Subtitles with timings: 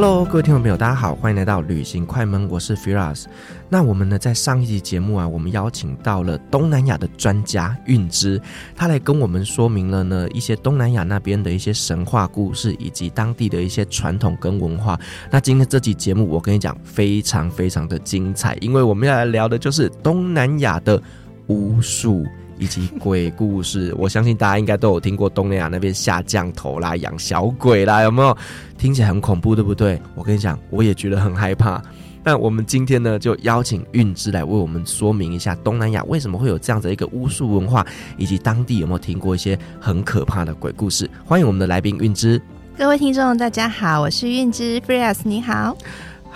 [0.00, 3.24] Hello，各位听众朋友，大家好，欢迎来到旅行快门，我是 Firas。
[3.68, 8.40] 那我们呢，在上一集节目啊，我们邀请到了东南亚的专家韵之，
[8.76, 14.96] 他来跟我们说明了呢一些东南亚那边的一些神话故事，以及当地的一些传统跟文化。
[15.32, 21.02] 那今天这集节目，我跟你讲，非常非常的精彩，因为我们要来聊的就是东南亚的
[21.48, 22.24] 巫术。
[22.58, 28.36] 以及鬼故事，我相信大家应该都有听过东南亚那边下降头啦、养小鬼啦，有没有？
[28.76, 30.00] 听起来很恐怖，对不对？
[30.14, 31.82] 我跟你讲，我也觉得很害怕。
[32.24, 41.08] 那我们今天呢，就邀请韵之来为我们说明一下东南亚为什么会有这样的一个巫术文化，以及当地有没有听过一些很可怕的鬼故事。
[41.24, 42.40] 欢迎我们的来宾韵之。
[42.76, 45.76] 各位听众，大家好，我是韵之，Firas，你好。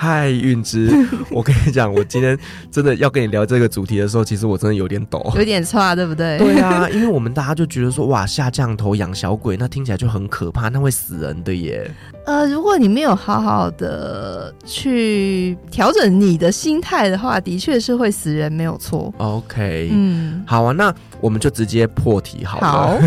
[0.03, 0.91] 嗨，韵之，
[1.31, 2.36] 我跟你讲，我今天
[2.72, 6.39] 真的要跟你聊这个主题的时候，其实我真的有点抖，有点差，对不对？
[6.39, 11.89] 对啊，因为我们大家就觉得说，哇，下降头养小鬼，那听起来就很可怕，那会死人的耶。
[12.27, 19.14] 呃，如果你没有好好的去调整你的心态的话，的确是会死人，没有错。
[19.19, 22.67] OK，嗯，好啊，那我们就直接破题好了。
[22.67, 22.98] 好，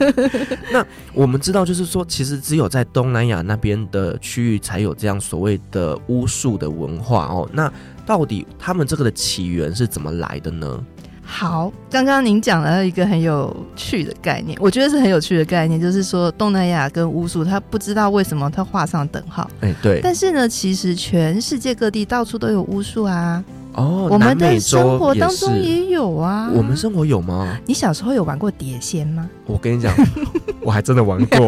[0.70, 7.48] 那我们知道，就是说，其实只有在东南亚那边的区域才有这样所谓的巫术的文化哦。
[7.52, 7.72] 那
[8.04, 10.84] 到底他们这个的起源是怎么来的呢？
[11.28, 19.50] 好，刚刚您讲了一个很有趣的概念，我觉得是很有趣的概念，就是说东南亚跟巫术，他不知道为什么他画上等号。
[19.60, 20.00] 哎，对。
[20.00, 23.42] 但是呢，其实全世界各地到处都有巫术啊。
[23.76, 26.50] 哦，我们的生活当中也有啊。
[26.52, 27.56] 我们生活有吗？
[27.64, 29.28] 你小时候有玩过碟仙吗？
[29.46, 29.94] 我跟你讲，
[30.60, 31.46] 我还真的玩过。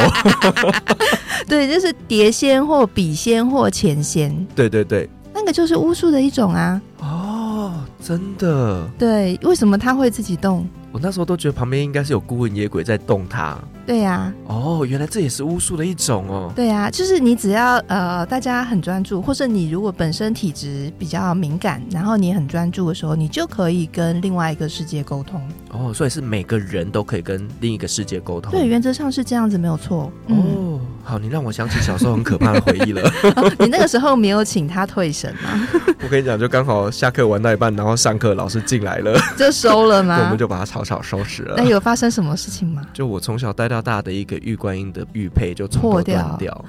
[1.48, 4.46] 对，就是碟仙或笔仙或钱仙。
[4.54, 6.80] 对对对，那个就是巫术的一种啊。
[7.00, 7.74] 哦。
[8.00, 8.88] 真的？
[8.98, 10.66] 对，为什么他会自己动？
[10.92, 13.58] 我那时候都觉得旁边应该是有孤魂野鬼在动它。
[13.88, 16.52] 对呀、啊，哦，原来这也是巫术的一种哦。
[16.54, 25.40] 对呀、啊，就是你只要呃，大家很专注，或者你如果本身体质比较敏感，然后你很专注的时候，你就可以跟另外一个世界沟通。
[25.70, 28.52] 哦，所以是每个人都可以跟另一个世界沟通。
[28.52, 30.12] 对，原则上是这样子，没有错。
[30.26, 33.10] 嗯、哦，好，你让我想起小时候很可怕的回忆了。
[33.36, 35.66] 哦、 你那个时候没有请他退神吗？
[36.02, 40.20] 我跟你讲，就刚好下课玩到一半，然后上课老师进来了， 就收了吗？
[40.24, 41.54] 我们就把他草草收拾了。
[41.56, 42.82] 那有发生什么事情吗？
[42.92, 46.64] 就我从小带到大的一个玉观音的玉佩就破掉，掉。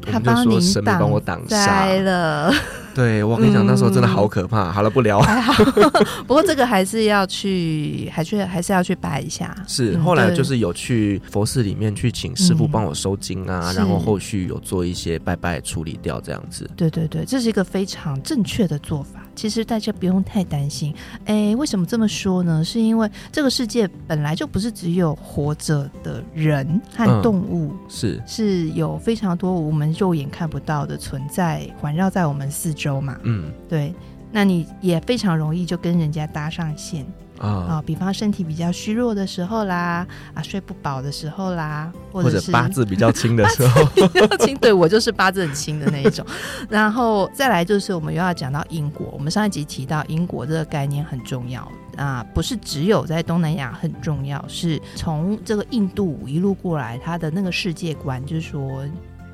[0.00, 2.52] 他帮你神明帮我挡灾了。
[2.94, 4.70] 对，我跟你讲，那时候真的好可怕。
[4.70, 5.20] 嗯、好了，不聊。
[5.20, 5.52] 还好，
[6.26, 9.56] 不过这个还是要去，还去还是要去拜一下。
[9.66, 16.68] 是，后来就是有去佛寺里面去请师傅帮我收经啊，嗯、然后后续有做一些拜拜处理掉这样子。
[16.76, 19.20] 对对对，这是一个非常正确的做法。
[19.36, 20.92] 其实大家不用太担心。
[21.24, 22.62] 哎，为什么这么说呢？
[22.62, 33.00] 是因为这个世界本来就不是只有活着的人和动物，嗯、是是有非常多我们肉眼看不到的存在环绕在我们四周。
[33.00, 33.94] 嘛，嗯，对，
[34.32, 37.06] 那你也非常容易就跟人家搭上线
[37.38, 46.26] 啊、比方身体比较虚弱的时候啦，啊，睡不饱的时候啦，或者，是八字比较轻的时候， 比较轻，对，我就是八字很轻的那一种。
[46.68, 58.84] 然后再来就是我们又要讲到英国，我们上一集提到英国这个概念很重要啊，不是只有在东南亚很重要，是从这个印度一路过来，他的那个世界观就是说。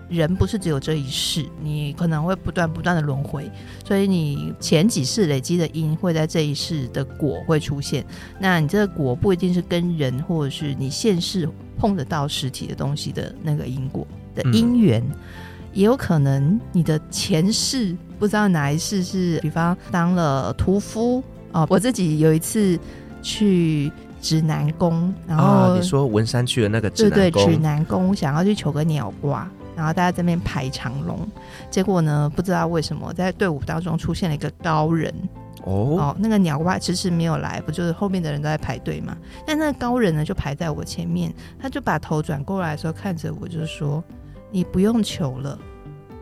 [0.08, 3.50] 人不是只有这一世，你可能会不断不断的轮回，
[3.85, 8.05] 所以你前几世累积的因会在这一世的果会出现。
[8.38, 15.17] 那你这个果不一定是跟人，或者是你现世碰得到实体的东西的那个因果的因缘，嗯、
[15.73, 21.23] 也有可能你的前世不知道哪一世是，比方当了屠夫
[21.53, 21.67] 哦。
[21.69, 22.79] 我自己有一次
[23.23, 23.91] 去
[24.23, 29.50] 指南宫，然后、哦、你说文山去的那个指南宫，对对，指南宫想要去求个鸟卦。
[29.76, 31.19] 然后大家在那边排长龙，
[31.70, 35.14] 结果呢，不知道为什么在队伍当中出现了一个高人
[35.64, 39.17] 哦，哦，那个鸟蛙迟迟没有来，不就是后面的人都在排队嘛？
[39.46, 44.02] 但那个高人呢，就排在我前面，他就把头转过来的时候看着我，就是说
[44.50, 45.58] ：“你不用求了，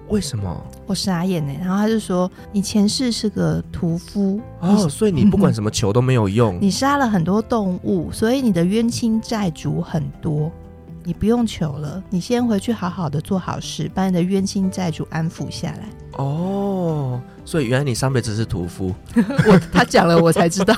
[0.08, 0.60] 为什么？
[0.86, 1.52] 我傻眼呢。
[1.60, 6.58] 然后他就说：“你前世是个屠夫哦，所以你不管什么求都没有用。
[6.60, 10.50] 你杀了很多动物，所以你的冤亲债主很多。
[11.04, 18.94] 你不用求了，你先回去好好的做好事，把你的冤亲债主安抚下来。”哦，所以原来你上辈子是屠夫。
[19.46, 20.74] 我他讲了，我才知道。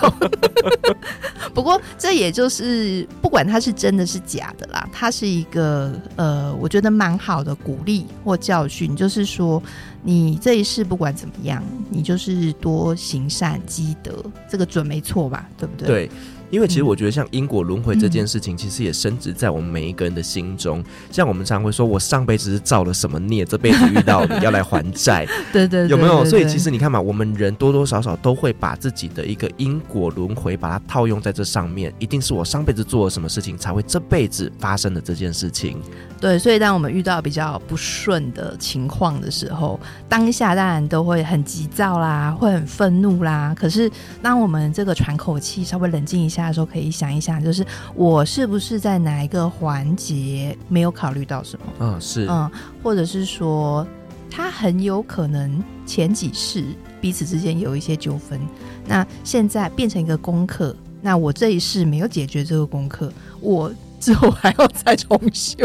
[1.54, 9.62] 不过这也就是不管他是真的是假的啦，他是一个呃，我觉得蛮好的鼓励或教训，就是说
[10.02, 14.12] 你这一世不管怎么样，你就是多行善积德，
[14.50, 15.48] 这个准没错吧？
[15.56, 15.86] 对不对？
[15.86, 16.10] 对。
[16.50, 20.82] 因为其实我觉得，像因果轮回这件事情，其实也深植在我们每一个人的心中。
[21.10, 26.24] 像我们常会说，我上辈子是造了什么孽，这辈子遇到你要来还债， 对，对对，有没有？
[26.24, 31.92] 所以其实你看嘛，我们人多多少少都会把自己的一个因果轮回，把它套用在这上面。
[31.98, 35.80] 一定是我上辈子做了什么事情，才会这辈子发生的这件事情。
[36.20, 43.54] 对，所以当我们遇到比较不顺的情况的时候，当下当然都会很急躁啦，会很愤怒啦。
[43.58, 43.90] 可是
[44.22, 46.35] 当我们这个喘口气，稍微冷静一下。
[46.36, 51.66] 下的时候可以想一想，就是我是不是在哪一个环节没有考虑到什么？
[51.80, 52.50] 嗯、哦，是，嗯，
[52.82, 53.86] 或者是说
[54.30, 56.64] 他很有可能前几世
[57.00, 58.40] 彼此之间有一些纠纷，
[58.86, 63.72] 那现在变成一个功课，那我这一世没有解决这个功课，我。
[64.06, 65.58] 之后还要再重修，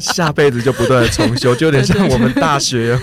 [0.00, 2.98] 下辈子就不断的重修，就有点像我们大学，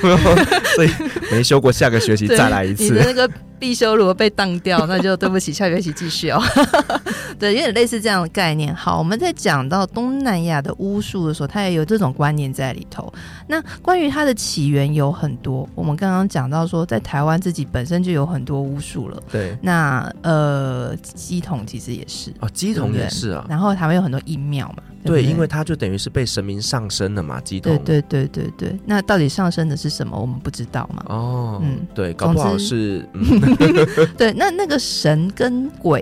[0.76, 0.90] 所以
[1.32, 2.86] 没修过，下个学期再来一次。
[2.86, 3.30] 你的那个
[3.60, 6.42] 必修如果被当掉，那就对不起，下学期继续哦。
[7.44, 8.74] 对，有点类似这样的概念。
[8.74, 13.14] 好，我们在讲到东南亚的巫术的时候，它也有这种观念在里头。
[13.48, 19.22] 那关于它的起源有很多，我们刚刚讲到说，在台湾自己本身就有很多巫术了。
[19.30, 23.46] 对，那呃，鸡桶其实也是哦，鸡桶也是啊。
[23.50, 27.78] 然后台湾有很多阴庙嘛，对，对，因为它就等于是被神明上身了嘛，鸡桶。
[27.80, 28.80] 对对对对对。
[28.86, 30.18] 那到底上身的是什么？
[30.18, 31.04] 我们不知道嘛。
[31.10, 33.06] 哦，嗯，对，搞不好是。
[34.18, 36.02] 对，那那个神跟鬼。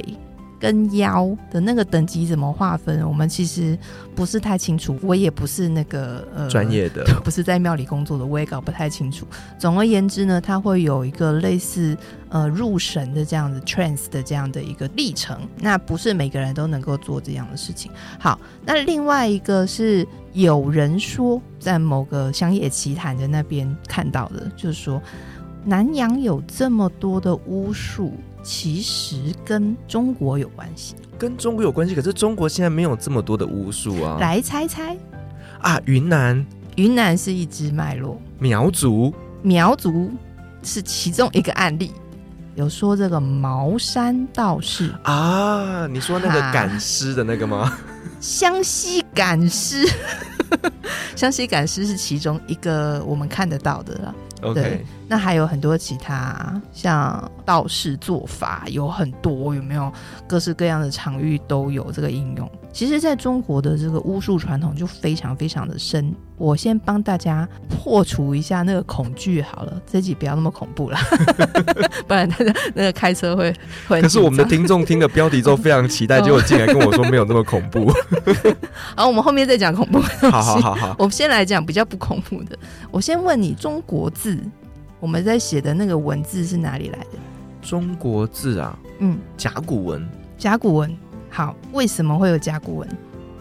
[0.62, 3.04] 跟妖的那个等级怎么划分？
[3.08, 3.76] 我们其实
[4.16, 9.26] 不是太清楚，我也不是那个呃专业的， 不是在庙里工作的，我也搞不太清楚。
[9.58, 11.98] 总而言之呢，它会有一个类似
[12.30, 15.36] 呃入神的这样子 trance 的这样的一个历程。
[15.58, 17.92] 那不是每个人都能够做这样的事情。
[18.20, 25.02] 好，那另外一个是有人说在某个乡野奇谈的那边看到的，就是说
[25.66, 28.14] 南洋有这么多的巫术。
[28.44, 29.16] 其实
[29.46, 31.94] 跟中国有关系，跟中国有关系。
[31.94, 34.18] 可是中国现在没有这么多的巫术啊！
[34.20, 34.98] 来猜猜
[35.60, 36.46] 啊，云南，
[36.76, 40.12] 云南是一支脉络，苗族，苗族
[40.64, 41.92] 是其中一个案例。
[42.56, 47.78] 有说这个茅山道士啊，你说那个赶尸的那个吗？
[48.20, 49.88] 湘西赶尸，
[51.16, 54.16] 湘西赶尸是其中一个我们看得到的了。
[54.54, 59.92] 对，那还有很多其他像道士做法有很多，有没有？
[60.28, 62.52] 各式各样的场域都有这个应用？
[62.74, 66.14] 其实，在中国的这个巫术传统就非常非常的深。
[66.38, 70.98] 我先帮大家破除一下那个恐惧好了，自己不要那么恐怖了，
[72.08, 73.54] 不然大家那个开车会
[73.88, 74.02] 会。
[74.02, 77.92] 可是我们的听众听了标题之后非常期待，结果进来跟我说没有那么恐怖。
[78.96, 80.00] 好，我们后面再讲恐怖。
[80.00, 82.58] 好好好好， 我们先来讲比较不恐怖的。
[82.90, 84.40] 我先问你，中国字
[85.00, 87.20] 我们在写的那个文字是哪里来的？
[87.62, 90.08] 中国字啊，嗯，甲骨文。
[90.38, 90.98] 甲骨文，
[91.32, 92.90] 好，为什么会有甲骨文？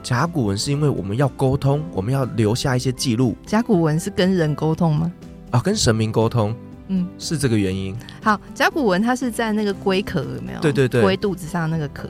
[0.02, 3.36] 甲骨文是因为我们要沟通，我们要留下一些记录。
[3.44, 5.12] 甲骨文是跟人沟通吗？
[5.50, 6.54] 啊、哦，跟神明沟通。
[6.86, 7.94] 嗯，是这个原因。
[8.22, 10.60] 好，甲骨文它是在那个龟壳有没有？
[10.60, 12.08] 对对对，龟肚子上那个壳，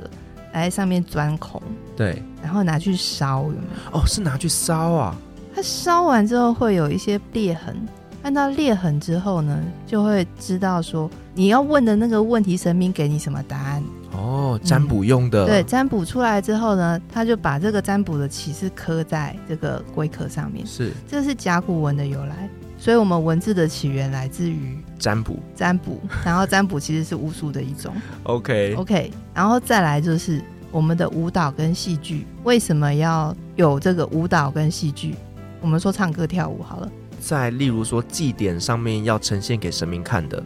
[0.53, 1.61] 来上面钻孔。
[1.97, 3.57] 对，然后拿去烧有没
[3.93, 3.99] 有？
[3.99, 5.17] 哦，是拿去烧啊。
[5.55, 7.77] 它烧完之后会有一些裂痕，
[8.23, 13.83] 看到裂痕之后呢，就会知道说你要问的那个问题，神明给你什么答案。
[14.12, 15.45] 哦，占卜用的。
[15.45, 20.67] 嗯、对，占卜出来之后呢，他就把这个占卜的启示刻在这个龟壳上面。
[20.67, 22.49] 是，这是甲骨文的由来。
[22.79, 25.38] 所以，我们文字的起源来自于占卜。
[25.55, 27.93] 占卜，然后占卜其实是巫术的一种。
[28.25, 35.14] OK OK，然后再来就是我们的舞蹈跟戏剧，为什么要有这个舞蹈跟戏剧？
[35.61, 36.90] 我们说唱歌跳舞好了。
[37.21, 40.43] 在例如说祭典上面要呈现给神明看的。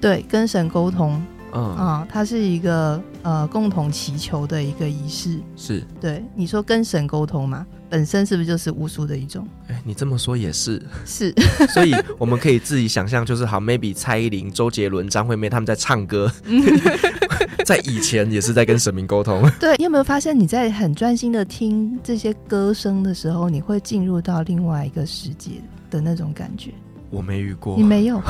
[0.00, 1.20] 对，跟神沟通。
[1.52, 9.46] 嗯啊，它是一个呃共同祈求的一个仪式，是对你说跟神沟通嘛，本身是不是就是巫术的一种？
[9.68, 11.32] 哎，你这么说也是，是，
[11.74, 16.30] 所以我们可以自己想象，就是好，maybe 蔡依林、周杰伦、张惠妹他们在唱歌，
[17.64, 19.48] 在以前也是在跟神明沟通。
[19.60, 25.50] 对，你有没有发现你在很专心的听这些歌声的时候，你会进入到另外一个世界
[25.90, 26.72] 的那种感觉？
[27.12, 28.20] 我没遇过，你没有？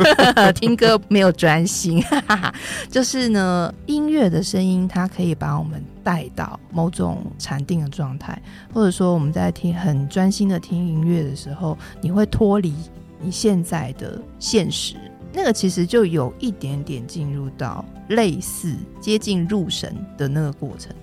[0.54, 2.04] 听歌没有专心，
[2.90, 8.40] 就是呢，音乐的声音它可以把我们带到某种禅定的状态，
[8.74, 12.74] 或者说我们在听很专心的听音乐的时候，你会脱离
[13.20, 14.96] 你现在的现实，
[15.32, 20.94] 那个其实就有一点点进入到类似接近入神的那个过程。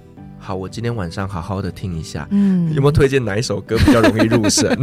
[0.43, 4.77] 好，我今天晚上好好的听一下，嗯，有没有推荐哪一首歌比较容易入神？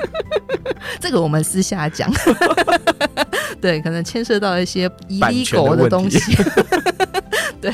[1.00, 2.12] 这个我们私下讲，
[3.58, 6.20] 对，可能牵涉到一些 illegal 的东西。
[7.58, 7.72] 对，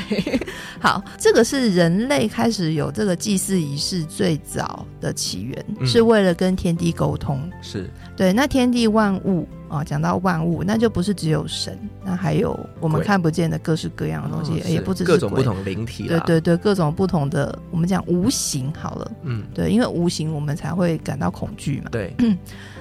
[0.78, 7.50] 好，这个是人类开始有这个祭祀仪式最早的起源，嗯、是为了跟天地沟通。
[7.60, 16.06] 是对，那天地万物啊，讲到万物，那就不是只有神，那还有我们看不见的各式各样的东西，也不只是各种不同灵体。
[16.06, 19.12] 对对对，各种不同的，我们讲无形好了。
[19.22, 21.88] 嗯，对，因为无形我们才会感到恐惧嘛。
[21.90, 22.14] 对。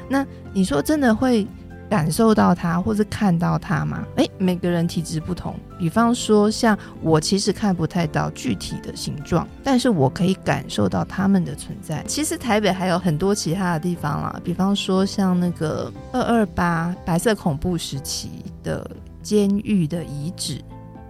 [0.09, 1.47] 那你说真的会
[1.91, 4.01] 感受到它，或是看到它吗？
[4.15, 5.53] 诶，每个人体质不同。
[5.77, 12.01] 比方说，像我其实看不太到具体的形状，但是我可以感受到它们的存在。
[12.07, 18.29] 其实台北还有很多其他的地方啦，比方说像那个二二八白色恐怖时期
[18.63, 18.89] 的
[19.21, 20.61] 监狱的遗址。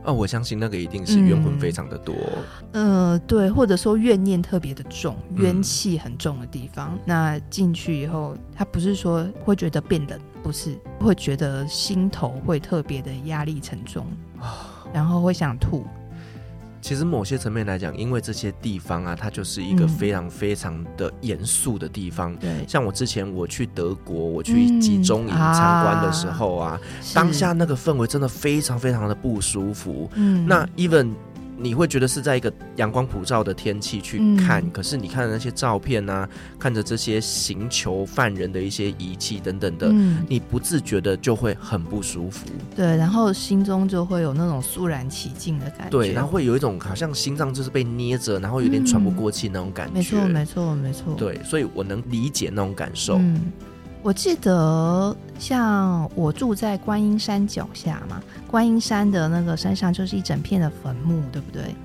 [0.03, 2.15] 哦，我相信那个一定是冤魂非常的多。
[2.73, 6.91] 嗯，呃，对，或者说怨念特别的重，冤气很重的地方。
[6.93, 14.05] 嗯，那进去以后，他不是说会觉得变冷，不是，会觉得心头会特别的压力沉重，
[14.93, 15.85] 然后会想吐。
[16.81, 22.35] 其实某些层面来讲，因为这些地方啊，它就是一个非常非常的严肃的地方。
[22.37, 30.09] 对、嗯，像我之前我去德国，我去集中营参观的时候啊，嗯啊、当下那个氛围真的非常非常的不舒服。
[30.15, 31.11] 嗯，那 even。
[31.61, 36.27] 你会觉得是在一个阳光普照的天气去看，嗯、可是你看的那些照片啊，
[36.57, 42.47] 看着这些刑求犯人的一些仪器等等的，嗯、你不自觉的就会很不舒服。
[42.75, 45.89] 对，然后心中就会有那种肃然起敬的感觉。
[45.89, 49.93] 对，然后会有一种好像心脏就是被捏着，然后有点喘不过气那种感觉。
[49.93, 51.13] 没错，没错，没错。
[51.15, 53.17] 对，所以我能理解那种感受。
[53.17, 53.51] 嗯
[54.03, 61.75] 我记得，像我住在观音山脚下嘛，观音山的那个山上就是一整片的坟墓，对不对？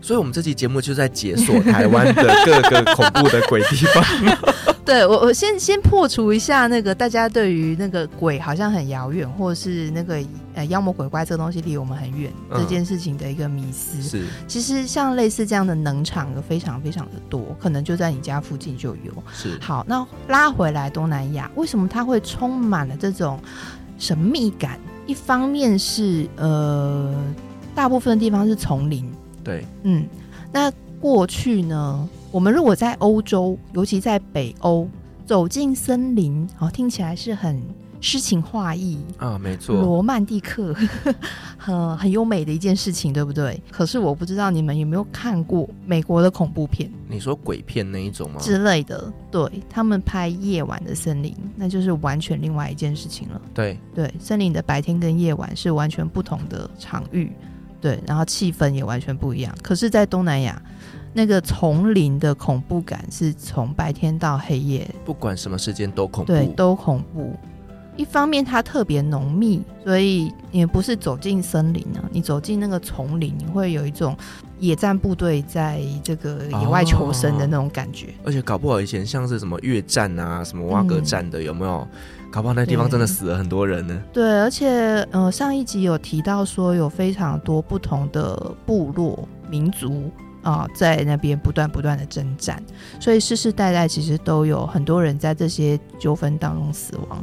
[0.00, 4.04] 所以，我们这期节目就在解锁台湾的各个恐怖的鬼地方。
[4.84, 10.18] 对，我我先先破除一下那个大家对于那个鬼好像很遥远，或者是那个
[10.54, 14.00] 呃妖魔鬼怪这个东西离我们很远、嗯、这件事情的一个迷思。
[14.00, 19.12] 是，其实像类似这样的能场有非常非常的多，可能就在你家附近就有。
[19.34, 23.38] 是，好，那拉回来东南亚，为什么它会充满了这种
[23.98, 24.80] 神秘感？
[25.06, 27.14] 一方面是呃，
[27.74, 29.04] 大部分的地方是丛林。
[29.48, 30.04] 对，嗯，
[30.52, 32.06] 那过去呢？
[32.30, 34.86] 我们如果在欧洲，尤其在北欧，
[35.24, 37.58] 走进森林，哦，听起来是很
[37.98, 40.74] 诗情画意啊，没错，罗曼蒂克，
[41.56, 43.58] 很很优美的一件事情，对不对？
[43.70, 46.90] 可是我不知道你们有没有看过美国的恐怖片？
[47.08, 48.38] 你说鬼片那一种吗？
[48.40, 53.40] 之类的，对，他们拍夜晚的森林，那就是完全另外一件事情了。
[53.54, 57.32] 对对，森林的白天跟夜晚是完全不同的场域。
[57.80, 59.54] 对，然后气氛也完全不一样。
[59.62, 60.60] 可是，在东南亚，
[61.12, 67.34] 那个丛林的恐怖感是从白天到黑夜，不管什么时间都恐怖，对，都恐怖。
[67.96, 74.16] 一方面，它特别浓密，所以也不是走进森林啊，你走进那个丛林，你会有一种
[74.60, 78.06] 野战部队在这个野外求生的那种感觉。
[78.06, 81.88] 哦，而且搞不好以前像是什么越战啊、什么挖格战的，嗯、有没有？
[82.30, 84.02] 搞不好那地方真的死了很多人呢。
[84.12, 90.10] 对，而且呃，上一集有提到说有非常多不同的部落民族
[90.42, 92.62] 啊、在那边不断不断的征战，
[93.00, 97.22] 所以世世代代其实都有很多人在这些纠纷当中死亡。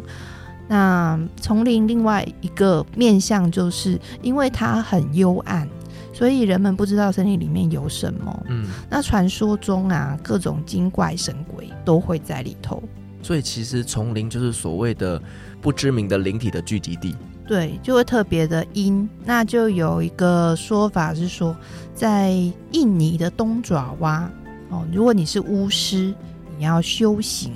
[0.67, 5.67] 那丛林另外一个面向，就是因为它很幽暗，
[6.13, 8.43] 所以人们不知道森林里面有什么。
[8.47, 12.83] 嗯，那传说中啊，各种精怪神鬼都会在里头。
[13.25, 15.19] 所以其实丛林就是所谓的
[15.59, 17.15] 不知名的灵体的聚集地，
[17.47, 19.09] 对，就会特别的阴。
[19.23, 21.57] 那就有一个说法是说，
[21.95, 22.29] 在
[22.69, 24.29] 印尼的东爪哇
[24.69, 26.13] 哦，如果你是巫师，
[26.55, 27.51] 你要修行，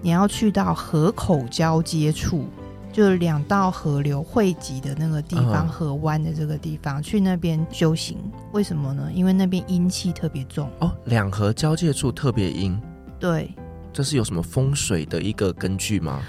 [0.00, 2.46] 你要去到河口交接处，
[2.90, 8.16] 就两道河流汇集的那个地方，河湾的这个地方，去那边修行。
[8.52, 9.10] 为什么呢？
[9.14, 12.80] 因为那边阴气特别重哦，两河交界处特别阴，
[13.20, 13.50] 对。
[13.92, 16.20] 这是有什么风水的一个根据吗？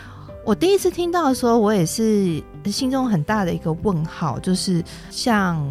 [0.45, 5.65] 我第一次听到的时候，我也是心中很大的一个问号，就是像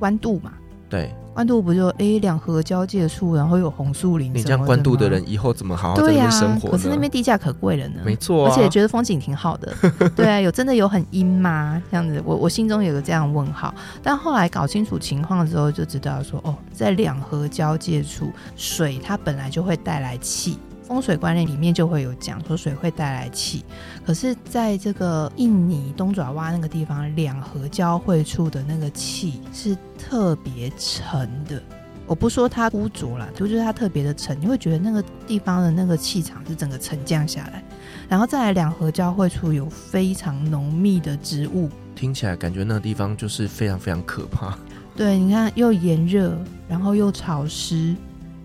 [0.00, 0.52] 关渡嘛，
[0.88, 4.34] 对，关渡不就哎两河交界处，然后有红树林。
[4.34, 8.00] 你这样关渡的人以后怎么好好在那边生活可是那边地价可贵了呢。
[8.04, 9.72] 没错、啊，而且觉得风景挺好的。
[10.16, 11.80] 对啊，有真的有很阴吗？
[11.88, 13.72] 这样子，我我心中有个这样问号。
[14.02, 20.58] 但后来搞清楚情况之后，就知道说哦，在两河交界处，水它本来就会带来气。
[20.90, 23.64] 风水观念里面就会有讲说水会带来气，
[24.04, 31.62] 可是在这个印尼东爪哇那个地方，两河交汇处的那个气是特别沉的。
[32.08, 37.62] 我不说它污浊了，就就是它特别的沉，你会觉得那个地方的那个气场是整个沉降下来。
[38.08, 44.58] 然后再来两河交汇处有非常浓密的植物，听起来感觉那个地方就是非常非常可怕。
[44.96, 46.36] 对，你看又炎热，
[46.68, 47.94] 然后又潮湿。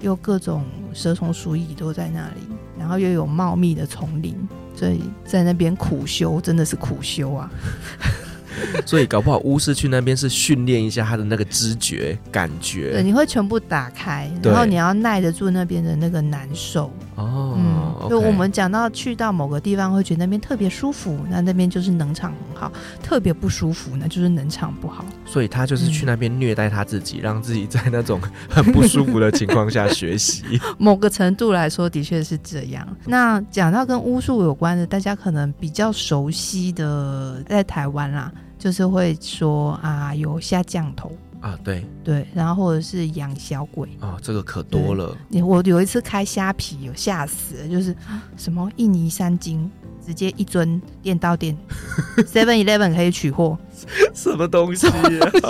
[0.01, 2.41] 又各种蛇虫鼠蚁都在那里，
[2.77, 4.35] 然后又有茂密的丛林，
[4.75, 7.49] 所以在那边苦修真的是苦修啊。
[8.85, 12.93] 所以搞不好巫师去那边是训练一下他的那个知觉感觉。
[12.93, 16.89] 对，你会全部打开，然后你要耐得住那边的那个难受。
[18.09, 22.71] 就我们讲到去到某个地方会觉得那边特别舒服，那那边就是能场很好；
[23.03, 25.05] 特别不舒服，那就是能场不好。
[25.25, 28.19] 所以他就是去那边虐待他自己，嗯、让自己在那种
[28.49, 30.43] 很不舒服的情况下学习。
[30.77, 32.87] 某个程度来说，的确是这样。
[33.05, 41.11] 那讲到跟巫术有关的，大家可能比较熟悉的，在台湾啦，就是会说啊，有下降头。
[41.45, 45.15] 啊，对对，然后或者是养小鬼啊，这个可多了。
[45.29, 47.95] 你我有一次开虾皮，有吓死了，就是
[48.35, 49.69] 什么印尼三金，
[50.03, 51.55] 直接一尊店到店，
[52.25, 53.55] Seven Eleven 可以取货，
[54.15, 54.99] 什么东西、啊？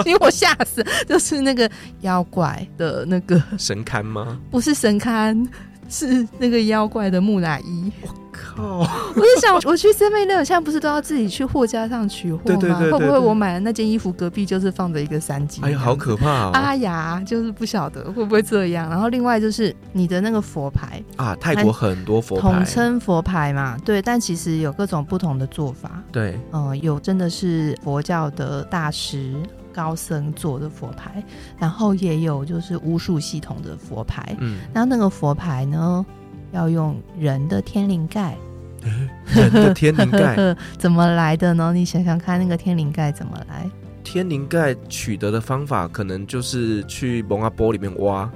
[0.05, 1.71] 因为我吓死，就是那个
[2.01, 4.37] 妖怪的那个神龛吗？
[4.51, 5.47] 不是神龛，
[5.89, 7.91] 是那个妖怪的木乃伊。
[8.01, 8.79] 我靠！
[9.15, 12.43] 我就想，我去7-11现在不是都要自己去货架上取货吗？
[12.45, 15.63] 对对对对对，会不会我买的那件衣服隔壁就是放着一个三金？
[15.63, 16.51] 哎呀，好可怕、哦！
[16.53, 18.89] 哎呀，就是不晓得会不会这样。
[18.89, 24.01] 然后另外就是你的那个佛牌啊，泰国很多佛牌，统称佛牌嘛，对。
[24.01, 26.03] 但其实有各种不同的做法。
[26.11, 29.33] 对，嗯、呃，有真的是佛教的大师
[29.75, 31.21] 高僧做的佛牌，
[31.59, 34.33] 然后也有就是巫术系统的佛牌。
[34.39, 36.05] 嗯，那那个佛牌呢？
[36.51, 38.37] 要用人的天灵盖，
[39.27, 41.73] 人的天灵盖 怎么来的呢？
[41.73, 43.69] 你想想看，那个天灵盖怎么来？
[44.05, 48.29] 天灵盖取得的方法，可能就是去蒙阿波里面挖。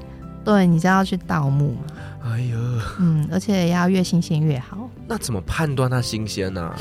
[0.44, 1.84] 对，你就要去盗墓嘛。
[2.26, 2.58] 哎呦，
[3.00, 4.90] 嗯，而且要越新鲜越好。
[5.08, 6.76] 那怎么判断它新鲜呢？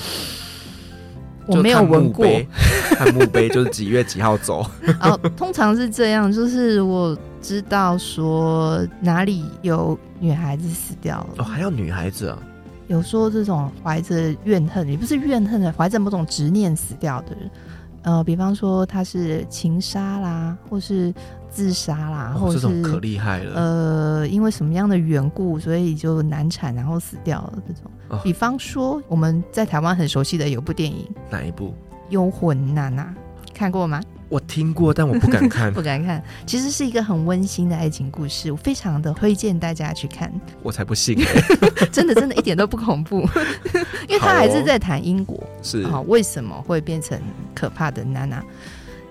[1.49, 2.27] 我没有闻过，
[2.95, 4.65] 看墓碑就是几月几号走。
[5.01, 11.29] 哦，通常是这样，就是我知道说哪里有女孩子死掉了。
[11.39, 12.39] 哦，还有女孩子啊？
[12.89, 17.51] 有说这种怀着怨恨，也不是怨恨的，怀着某种执念死掉的人。
[18.03, 21.13] 呃，比方说他是情杀啦，或是
[21.51, 23.55] 自杀啦，哦、或是这种可厉害了。
[23.55, 27.91] 呃，因为什么样的缘故，所以就难产，然后死掉了这种。
[28.09, 31.75] 哦、比方说我们在台湾很熟悉的有部电影，哪一部？
[32.11, 33.15] 幽魂娜娜，
[33.59, 34.01] 看过吗？
[34.29, 36.23] 我听过，但我不敢看， 不敢看。
[36.47, 40.33] 其实是一个很温馨的爱情故事，我非常的推荐大家去看。
[40.63, 41.19] 我才不信，
[41.91, 43.21] 真的真的一点都不恐怖，
[44.07, 47.19] 因为他还是在谈因果，是啊，为什么会变成
[47.53, 48.45] 可怕的娜娜？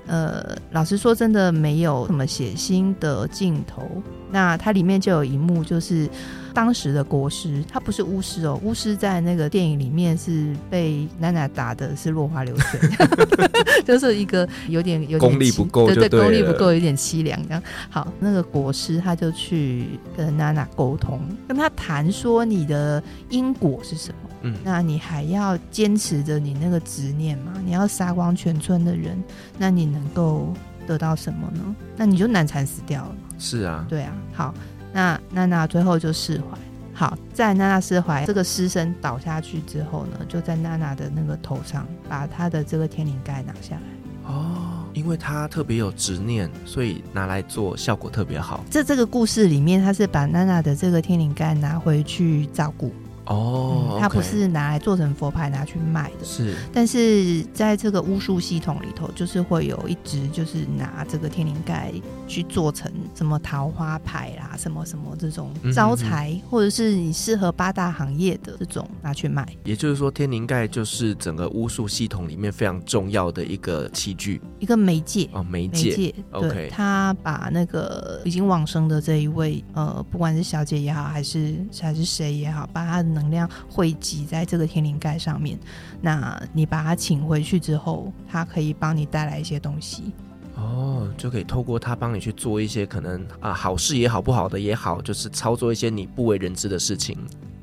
[0.06, 3.86] 呃，老实说，真的没有什么血腥的镜头。
[4.32, 6.10] 那它里面就有一幕，就是。
[6.58, 12.80] 当时的国师，他不是巫师哦，巫师在那个电影里面是被娜娜打的是落花流水，
[13.86, 17.62] 就是一个有点有点功力不够，对对，功力不够，有点凄凉这样。
[17.92, 24.30] 好，那个国师他就去跟娜娜沟通，跟他谈说你的因果是什么？
[24.42, 27.54] 嗯，那你还要坚持着你那个执念吗？
[27.64, 29.16] 你要杀光全村的人，
[29.60, 30.52] 那你能够
[30.88, 31.76] 得到什么呢？
[31.96, 33.16] 那你就难产死掉了。
[33.38, 34.56] 是啊，对啊，好。
[34.98, 36.58] 那娜娜最后就释怀。
[36.92, 44.34] 好，在娜娜释怀，这个尸身倒下去之后呢，就在娜娜的那个头上把她的这个天灵盖拿下来。
[44.34, 48.64] 哦，因为她特别有执念，所以拿来做效果特别好。
[48.72, 52.92] 在这个故事里面，他是把娜娜的这个天灵盖拿回去照顾。
[53.26, 56.56] 哦、嗯，它不是拿来做成佛牌拿去卖的，是。
[56.74, 61.92] 但是在这个巫术系统里头，就是会有一支，就是拿这个天灵盖
[62.28, 69.48] 去做成什么桃花牌啦，什么什么这种招财，嗯、或者是你适合八大行业的这种拿去卖。
[69.64, 75.90] 也就是说，天灵盖就是整个巫术系统里面非常重要的一个器具，一个媒介哦，媒介。
[75.90, 83.08] 媒介 OK，对，他把那个已经往生的这一位，呃，不管是小姐也好，还是还是谁也好，把他的。
[83.18, 85.58] 能量汇集在这个天灵盖上面，
[86.02, 90.12] 那你把它请回去之后，它可以帮你带来一些东西。
[90.58, 97.18] 哦，就可以透过他帮你去做一些可能啊好事也好，不好的也好，就是操作一些你不为人知的事情。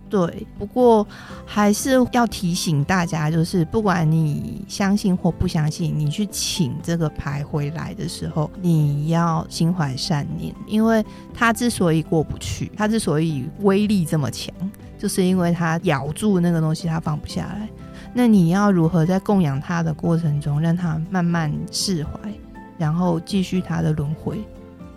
[0.09, 1.05] 对，不过
[1.45, 14.55] 还是要提醒大家，就是不管你相信或不相信，你去请这个牌回来的时候，你要心怀善念，因为它之所以过不去，它之所以威力这么强，
[14.97, 17.69] 就是因为它咬住那个东西，它放不下来。
[18.13, 22.11] 那你要如何在供养它的过程中，让它慢慢释怀，
[22.79, 24.39] 然后继续他的轮回？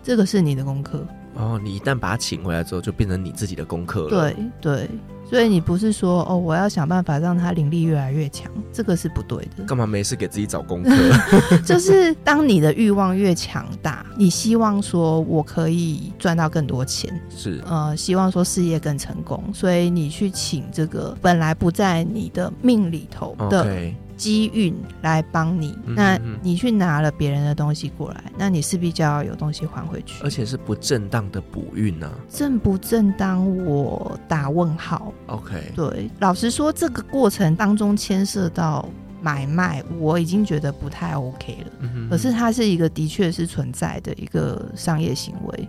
[0.02, 1.06] 这个是你的功课。
[1.34, 4.08] 哦，你一旦把他请回来之后，就变成你自己的功课了。
[4.08, 4.90] 对对，
[5.28, 9.62] 所以你不是说哦，我要想办法让他灵力越来越强，这个是不对的。
[9.64, 10.90] 干嘛没事给自己找功课？
[11.64, 23.64] 就是当你的欲望越强大，你希望说我可以赚到更多钱，是呃，希望说事业更成功，所以你去请这个本来不在你的命里头的。
[23.64, 23.94] Okay.
[24.18, 32.10] 机运来帮你，那你去拿了别人的东西过来，那你势必就要有东西还回去，而且是不正当的补运呢？
[32.28, 35.14] 正不正当，我打问号。
[35.28, 38.86] OK，对，老实说，这个过程当中牵涉到
[39.22, 41.70] 买卖，我已经觉得不太 OK 了。
[41.80, 45.68] 嗯哼，可是它是一个的确是存在的一个商业行为。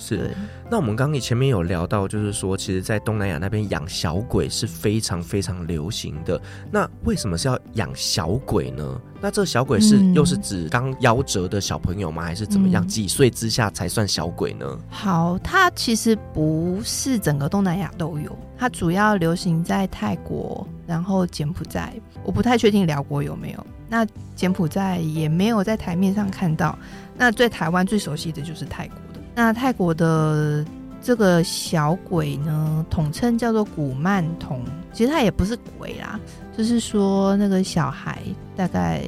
[0.00, 0.34] 是，
[0.70, 6.40] 那我们刚刚前面有聊到，就是说，其实，在东南亚那边养小鬼是非常非常流行的。
[6.72, 9.00] 那为什么是要养小鬼呢？
[9.20, 12.22] 那这个小鬼是、嗯、又是指刚夭折的小朋友吗？
[12.22, 12.82] 还是怎么样？
[12.82, 14.78] 嗯、几岁之下才算小鬼呢？
[14.88, 21.92] 好，它其实不是整个东南亚都有，它主要流行在泰国，然后柬埔寨，
[22.24, 23.66] 我不太确定辽国有没有。
[23.86, 26.78] 那柬埔寨也没有在台面上看到。
[27.18, 28.96] 那对台湾最熟悉的就是泰国。
[29.42, 30.62] 那泰国的
[31.00, 34.62] 这个小鬼呢，统称叫做古曼童。
[34.92, 36.20] 其实他也不是鬼啦，
[36.54, 38.20] 就是说那个小孩
[38.54, 39.02] 大概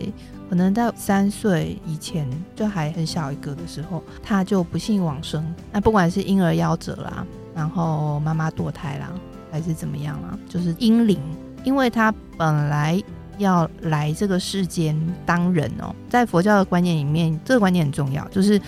[0.49, 5.45] 可能在三岁以前就还很小一个的时候，他就不幸往生。
[5.71, 9.13] 那不管是婴儿夭折啦，然后妈妈堕胎啦，
[9.51, 11.21] 还是怎么样啦，就是婴灵，
[11.63, 12.99] 因为他本来
[13.37, 18.59] 要来这个世间当人哦，在佛教的观念里面，这个观念很重要，就是。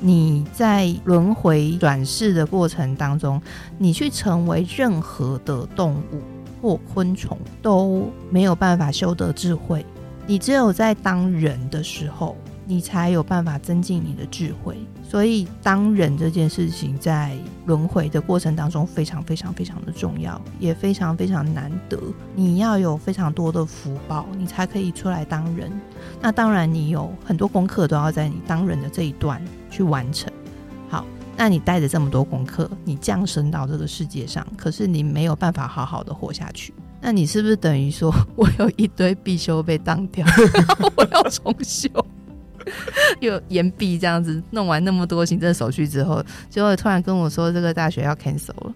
[0.00, 3.40] 你在轮回转世的过程当中，
[3.76, 6.22] 你去成为任何的动物
[6.62, 9.84] 或昆虫都没有办法修得智慧。
[10.26, 14.76] 你只有在当人的时候，你才有办法增进你的智慧。
[15.02, 17.36] 所以，当人这件事情在
[17.66, 21.98] 轮回的过程当中非常非常非常的重要，也非常非常难得。
[22.36, 25.68] 你要有非常多的福报，你才可以出来当人。
[26.22, 30.30] 那当然，你有很多功课都要在你当人的这一段去完成。
[30.88, 31.06] 好，
[31.36, 36.74] 那你带着这么多功课，你降生到这个世界上，可是你没有办法好好的活下去。
[37.00, 40.26] 那你是不是等于说 我有一堆必修被当掉，
[40.96, 41.88] 我要重修？
[43.20, 48.74] 又延毕这样子，弄完那么多行政手续之后，就会突然跟我说这个大学要 cancel 了。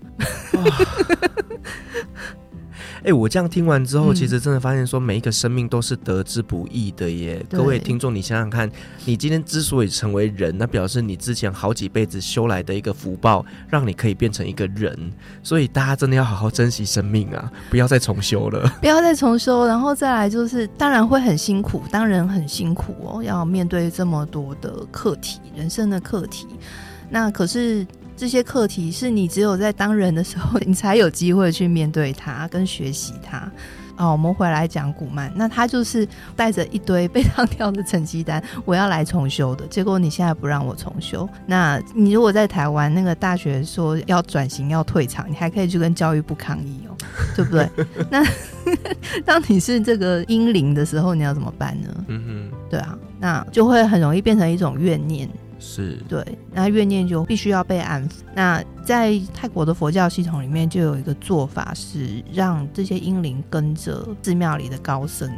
[3.04, 7.36] 哎、欸，我这样听完之后，其实真的发现说，每一个生命都是得之不易的耶。
[7.50, 8.70] 嗯、各位听众，你想想看，
[9.04, 14.98] 你今天之所以成为人，那表示你之前好几辈子修来的一个福报，让你可以变成一个人。
[15.42, 19.66] 所以大家真的要好好珍惜生命啊，不要再重修了，不要再重修。
[19.66, 26.46] 然后再来就是，当然会很辛苦，当然很辛苦哦，要面对这么多的课题，人生的课题。
[27.10, 27.86] 那可是。
[28.16, 33.50] 这些课题是你只有在当人的时候，你才有机会去面对它跟学习它。
[33.96, 39.64] 哦，我们回来讲古曼，那他就是带着一堆被当掉的成绩单，我要来重修的。
[39.68, 46.96] 结果你现在不让我重修，那你如果在台湾那个大学说要转型要退场，你还可以去跟教育部抗议哦，
[47.36, 47.70] 对不对？
[48.10, 48.26] 那
[49.24, 52.04] 当你是这个英灵的时候，你要怎么办呢？
[52.08, 55.28] 嗯哼，对啊，那就会很容易变成一种怨念。
[55.66, 56.22] 是对，
[56.52, 58.12] 那怨念就必须要被安抚。
[58.34, 65.32] 那在泰国的佛教系统里面，就有一个做法是让这些英灵跟着寺庙里的高僧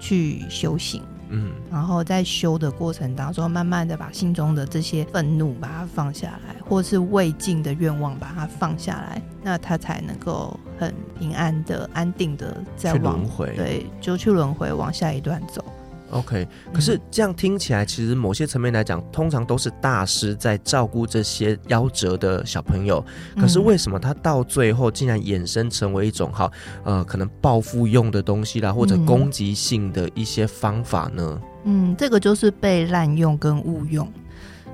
[0.00, 15.64] 去修行，嗯，然后在修的过程当中，慢慢的把心中的这些愤怒把它放下来，或是未尽的愿望把它放下来，那他才能够很平安的、安定的再往轮回，对，就去轮回往下一段走。
[16.10, 23.04] OK，可是这样听起来，其实某些层面来讲，通常都是大师在照顾这些夭折的小朋友。
[23.36, 26.50] 可是为什么他到最后竟然衍生成为一种哈
[26.82, 31.40] 呃可能报复用的东西啦，或者攻击性的一些方法呢？
[31.64, 34.10] 嗯，这个就是被滥用跟误用。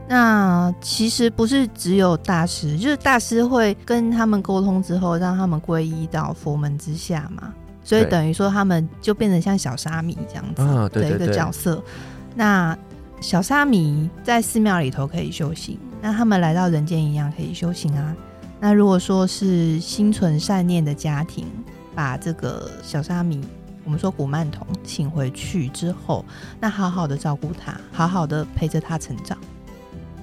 [0.06, 7.52] 那其实不是只有大师，就是大师会跟他们沟通之后，让他们皈依到佛门之下嘛。
[7.84, 11.80] 所以等于说，他们就变成像小沙弥这样子的一个角色。
[12.34, 12.76] 那
[13.20, 18.16] 小沙弥在寺庙里头可以修行，那他们来到人间一样可以修行啊。
[18.58, 21.46] 那如果说是心存善念的家庭，
[21.94, 23.40] 把这个小沙弥，
[23.84, 26.24] 我们说古曼童请回去之后，
[26.58, 29.36] 那好好的照顾他，好好的陪着他成长，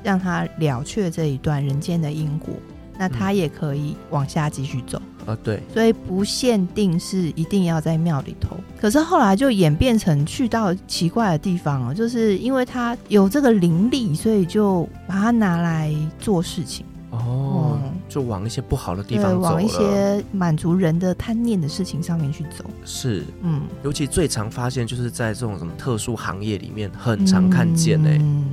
[0.04, 2.56] 让他了却这一段人间的因果，
[2.98, 5.02] 那他也可以往下继续走。
[5.32, 16.86] 啊、呃，对，所以不限定是一定要在庙里头，可是后来就演变成去到奇怪的地方了，就是因为他有这个灵力，所以就把它拿来做事情。
[17.12, 22.64] 哦，嗯、就往一些不好的地方走，往一些满足人的贪念的事情上面去走。
[22.86, 28.18] 是，嗯，尤其最常发现就是在这种什么特殊行业里面，很常看见呢、欸。
[28.18, 28.46] 嗯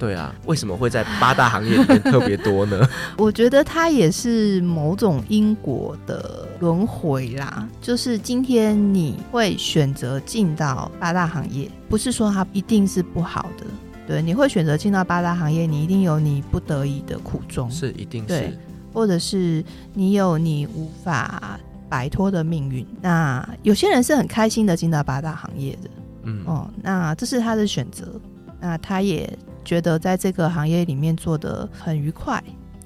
[0.00, 2.88] 对啊，为什么会在八大行业里面特别多呢？
[3.18, 7.68] 我觉得它也是某种因果的轮回啦。
[7.82, 13.66] 就是今天你会选择进到八大行业，不是说它一定是不好的。
[14.06, 18.58] 对，你会选择进到八大行业，你一定有你不得已的苦衷，是一定是，对，
[18.94, 21.60] 或者是你有你无法
[21.90, 22.86] 摆脱的命运。
[23.02, 25.90] 那有些人是很开心的进到八大行业的，
[26.22, 28.18] 嗯哦，那这是他的选择，
[28.58, 29.30] 那他也。
[29.70, 32.42] 觉得在这个行业里面做的很愉快，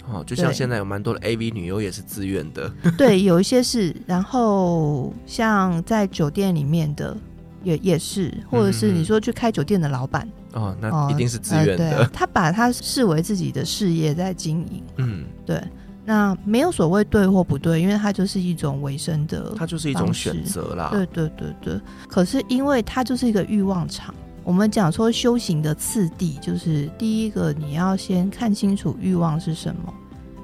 [0.07, 7.17] 哦，就像现在有蛮多的 AV 女优也是自愿的， 对，有一些是，然后像在酒店里面的
[7.63, 15.59] 也也是，或者是你说去开酒店的老板，哦，那一定是自愿的，他把他视为自己的事业在经营，嗯，对，
[16.05, 24.15] 那没有所谓对或不对，因为他就是一种维生的，他就是一种选择啦，对对对对，可是因为他就是一个欲望场。
[24.45, 29.93] 我们讲说修行的次第，就是第一个你要先看清楚欲望是什么，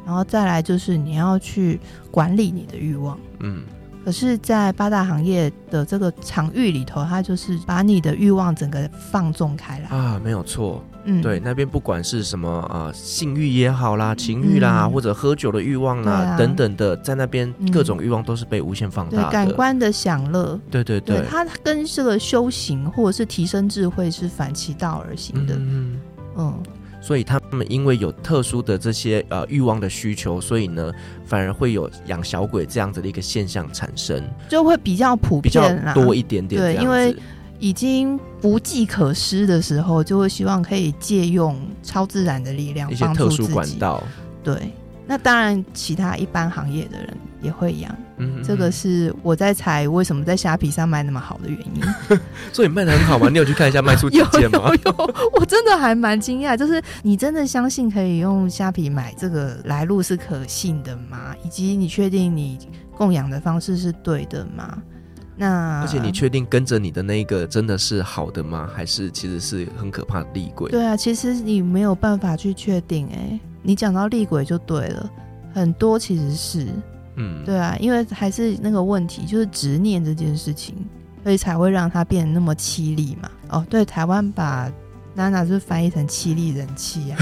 [0.06, 1.78] 然后再来就是你要去
[2.10, 3.18] 管理你的欲望。
[3.40, 3.62] 嗯，
[4.04, 9.96] 可是，在八大行业的这个场域里头，它就是把你的欲望整个放纵开来。
[9.96, 10.82] 啊，没有错。
[11.04, 19.22] 嗯，对，那边不管是什么呃性欲也好啦，情欲啦，嗯、或者喝酒的欲望啦、啊、等等的，在那边各种欲望都是被无限放大的。
[19.24, 25.54] 对，感官的享乐，对对对，对，它跟这个修行或者是提升智慧是反其道而行的。
[25.56, 26.00] 嗯。
[26.36, 26.62] 嗯，
[27.00, 30.92] 所以他们因为有特殊的这些呃欲望的需求，所以呢，
[31.24, 36.60] 反而会有养小鬼这样子的一个现象产生，就会比较普遍，比较多一点点。
[36.60, 37.16] 对，因为。
[37.62, 44.02] 已经无计可施的时候，就会希望可以借用超自然的力量，一些特殊管道。
[44.42, 44.72] 对，
[45.06, 47.94] 那当然，其他一般行业的人也会养。
[48.18, 52.18] 嗯，这个是我在猜为什么在虾皮上卖那么好的原因。
[52.52, 53.28] 所以卖的很好吗？
[53.30, 54.70] 你有去看一下卖出几件吗？
[54.84, 56.56] 有，有，有，我真的还蛮惊讶。
[56.56, 61.34] 就是你真的相信可以用虾皮买这个来路是可信的吗？
[61.44, 62.58] 以及你确定你
[62.96, 64.82] 供养的方式是对的吗？
[65.36, 68.68] 那而且你确定跟着你的那个真的是好的吗？
[68.74, 70.70] 还是其实是很可怕的厉鬼？
[70.70, 73.40] 对啊，其实你没有办法去确定哎、欸。
[73.62, 75.10] 你讲到厉鬼就对了，
[75.54, 76.66] 很多其实是，
[77.16, 80.74] 嗯，对啊，因为还是那个问题，就是执念这件事情，
[81.22, 83.30] 所以才会让它变得那么凄厉嘛。
[83.48, 84.70] 哦，对，台湾把
[85.14, 87.18] 娜娜是翻译成凄厉人气啊。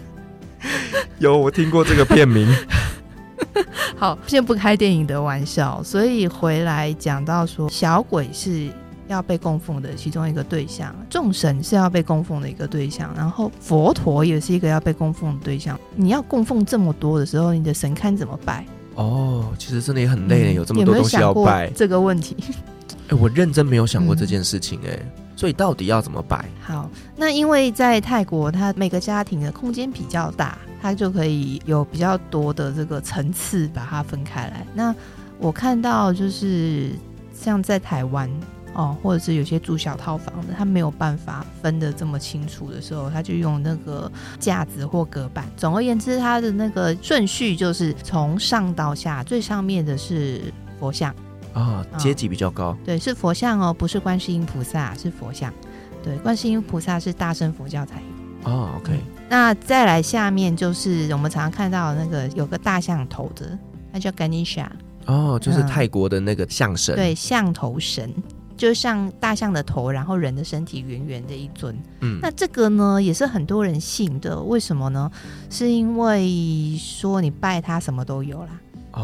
[1.18, 2.48] 有，我听过这个片名。
[3.96, 8.68] 好，先不开电影的玩笑，所以回来讲到说，小鬼是
[9.08, 15.78] 要被供奉的其中一个对象，众神是要被供奉的一个对象，然后佛陀也是一个要被供奉的对象。
[15.96, 18.64] 你要供奉这么多的时候，你的神龛怎么拜？
[18.94, 21.70] 哦，其实真的也很累，嗯、有这么多东西要拜。
[21.70, 22.36] 这个问题，
[23.08, 24.90] 哎，我认真没有想过这件事情，哎。
[24.92, 26.48] 嗯所以到底要怎么摆？
[26.62, 34.64] 好，那因为在泰国，它每个家庭的空间比较大，它就可以有比较多的这个层次把它分开来。
[34.72, 34.94] 那
[35.40, 36.92] 我看到就是
[37.34, 38.30] 像在台湾
[38.74, 45.46] 哦，或者是有些住小套房的，他没有办法分得这么清楚的时候，他就用那个架子或隔板。
[45.56, 51.14] 总而言之，他的那个顺序就是从上到下，最上面的是佛像。
[51.52, 52.70] 啊，阶级比较高。
[52.70, 55.54] 哦，对，是佛像哦，不是观世音菩萨，是佛像。
[56.02, 58.50] 对，观世音菩萨是大乘佛教才有。
[58.50, 58.92] 哦，OK。
[58.92, 63.56] 嗯，那再来下面就是我们常常看到的那个有个大象头的，
[63.92, 64.66] 那叫 Ganesha。
[65.06, 66.94] 哦，就是泰国的那个象神。
[66.94, 68.12] 嗯，对，象头神，
[68.56, 71.76] 就像大象的头，然后人的身体圆圆的一尊。
[72.00, 75.10] 嗯，那这个呢也是很多人信的，为什么呢？
[75.50, 78.60] 是因为说你拜他什么都有啦。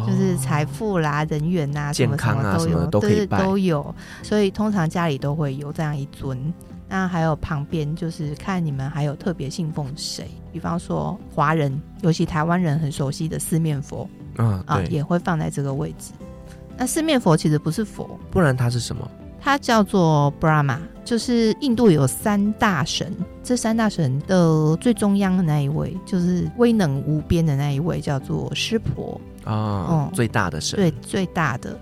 [0.06, 6.54] 就是财富啦、人缘呐、什么什么都有，都可以都有，所以通常家里都会有这样一尊。
[6.88, 16.12] 那还有旁边就是看你们还有特别信奉谁，比方说华人，尤其台湾人很熟悉的四面佛，啊，啊也会放在这个位置。
[16.76, 19.10] 那四面佛其实不是佛，不然它是什么？
[19.40, 31.76] 它叫做 Brahma，就是印度有三大神，这三大神的最中央的那一位，就是威能无边的那一位，叫做湿婆哦，嗯、最大的神，对，最大的。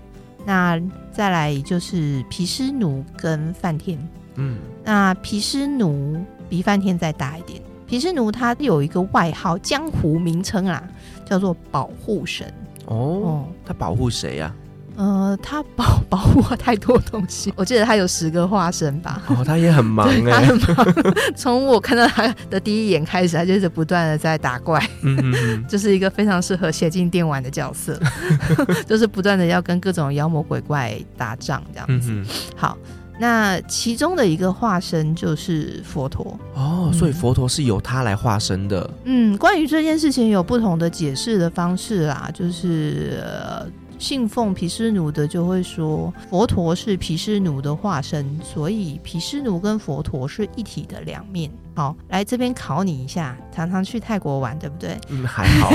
[0.45, 3.99] 那再来就是毗湿奴跟梵天，
[4.35, 6.17] 嗯，那毗湿奴
[6.47, 7.61] 比梵天再大一点。
[7.85, 10.81] 毗湿奴他有一个外号，江湖名称啊，
[11.25, 12.51] 叫做保护神。
[12.85, 14.55] 哦，他保护谁呀？
[14.99, 19.23] 呃，他保 保护我太多东西，我记得他有十个化身吧。
[19.27, 20.93] 哦，他也很忙哎，他很忙。
[21.37, 27.97] 从我看到他的第一眼开始，他就是不断的在打怪，嗯嗯嗯，就是一个非常适合写进电玩的角色，
[28.85, 32.11] 就是不断的要跟各种妖魔鬼怪打仗这样子。
[32.57, 32.77] 好，
[33.21, 36.37] 那其中的一个化身就是佛陀。
[36.55, 38.89] 哦，所以佛陀是由他来化身的。
[39.05, 43.23] 嗯，关于这件事情有不同的解释的方式啦，就是。
[43.23, 43.65] 呃
[43.99, 51.51] 信奉毗湿奴的就会说，佛陀是毗湿奴的化身，所以毗湿奴跟佛陀是一体的两面。
[51.75, 54.97] 好，来这边考你一下，常常去泰国玩，对不对？
[55.09, 55.71] 嗯，还好。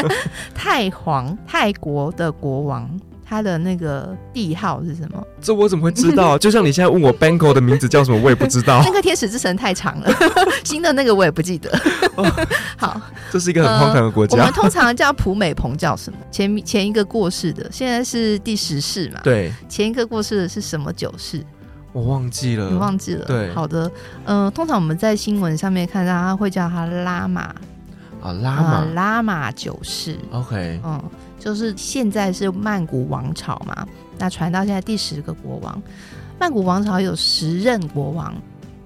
[0.54, 2.88] 太皇，泰国的国王。
[3.24, 5.26] 他的那个帝号是什么？
[5.40, 6.36] 这我怎么会知道？
[6.38, 8.82] 就像你现在问我 Bangkok 的名字叫什么，我也不知道。
[8.86, 10.12] 那个天使之神太长了，
[10.64, 11.70] 新的那个我也不记得。
[12.16, 14.36] 哦、好，这是一个很荒唐的国家。
[14.36, 16.18] 呃、我们通常叫普美蓬叫什么？
[16.30, 19.20] 前前一个过世的，现在是第十世嘛？
[19.22, 21.42] 对，前一个过世的是什么九世？
[21.92, 23.24] 我忘记了，你忘记了？
[23.26, 23.86] 对，好的。
[24.24, 27.54] 嗯、呃，通常我们在新闻上面看到他会叫他拉玛
[28.22, 30.16] 啊，拉玛、呃、拉玛九世。
[30.30, 31.02] OK，嗯。
[31.38, 33.84] 就是现在是曼谷王朝嘛，
[34.16, 35.82] 那传到现在第十个国王，
[36.38, 38.32] 曼谷王朝有十任国王，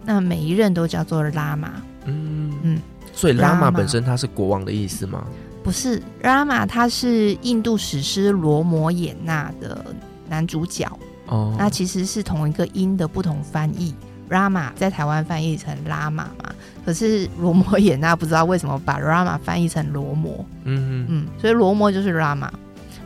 [0.07, 1.71] 那每一任都叫做拉玛。
[2.07, 2.81] 嗯嗯，
[3.13, 5.27] 所以拉玛本身它是国王的意思吗？
[5.63, 9.85] 不是，拉玛他是印度史诗《罗摩衍那》的
[10.27, 10.91] 男主角。
[11.27, 13.95] 哦，那其实是同一个音的不同翻译。
[14.29, 16.51] Rama 在台湾翻译成拉玛嘛，
[16.85, 22.51] 可是罗摩衍那不知道为什么把 Rama 翻译成罗摩，嗯嗯，所以罗摩就是 Rama。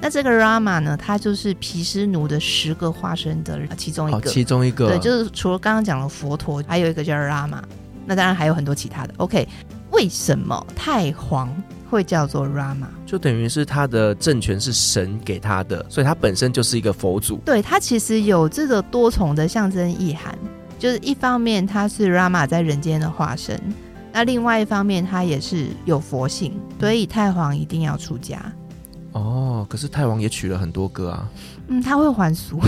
[0.01, 7.61] 那这个 Rama 呢，它就是毗湿奴的十个化身的其中一个，哦、其中一个，对，就是除了刚刚讲的佛陀，还有一个叫 Rama。
[8.07, 9.13] 那当然还有很多其他的。
[9.19, 9.47] OK，
[9.93, 11.55] 为什么太皇
[11.91, 12.87] 会叫做 Rama？
[13.05, 17.37] 就等于是他的政权是神给他的，所以他本身就是一个佛祖。
[17.45, 20.37] 对，他其实有这个多重的象征意涵。
[20.81, 23.61] 就是一方面他是 Rama 在人间的化身，
[24.15, 28.41] 那另外一方面他也是有佛性，所以太皇一定要出家。
[29.13, 31.29] 哦，可是太王也娶了很多个啊。
[31.67, 32.59] 嗯，他会还俗，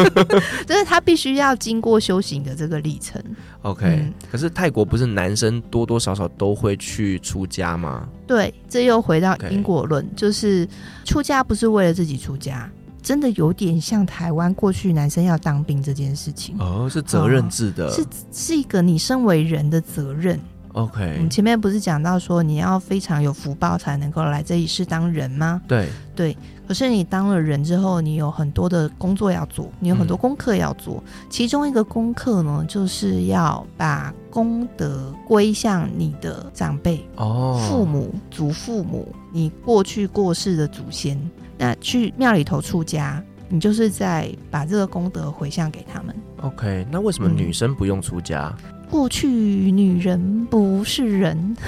[0.66, 3.22] 就是他必须要经过修行的这个历程。
[3.62, 8.08] OK，嗯，可是泰国不是男生多多少少都会去出家吗？
[8.26, 10.66] 对，这又回到因果论.就是
[11.04, 12.68] 出家不是为了自己出家。
[13.02, 16.56] 真的有点像台湾过去男生要当兵这件事情。
[16.58, 20.38] 哦，是责任制的，哦、是是一个你身为人的责任。
[20.72, 25.60] OK，你前面不是讲到说你要非常有福报才能够来这一世当人吗？
[25.66, 25.88] 对。
[26.14, 26.36] 对，
[26.68, 41.18] 可是你当了人之后，你有很多的工作要做，你有很多功课要做，嗯、其中一个功课呢，就是要把功德归向你的长辈哦，父母、祖父母，你过去过世的祖先。
[41.60, 46.16] 那去庙里头出家，你就是在把这个功德回向给他们。
[46.40, 48.50] OK，那为什么女生不用出家？
[48.64, 51.54] 嗯，过去女人不是人。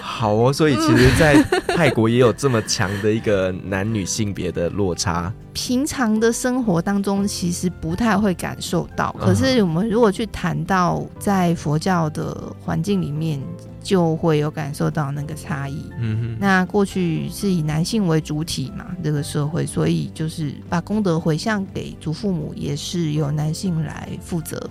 [0.00, 1.40] 好哦，所以其实，在
[1.76, 5.30] 泰国也有这么强的一个男女性别的落差。
[5.52, 9.14] 平常的生活当中，其实不太会感受到。
[9.20, 13.40] 可是，我们如果去谈到在佛教的环境里面，
[13.88, 15.82] 就会有感受到那个差异。
[15.98, 16.36] 嗯哼。
[16.38, 24.62] 那过去是以男性为主体嘛，这个社会，所以就是把功德回向给祖父母，也是由男性来负责。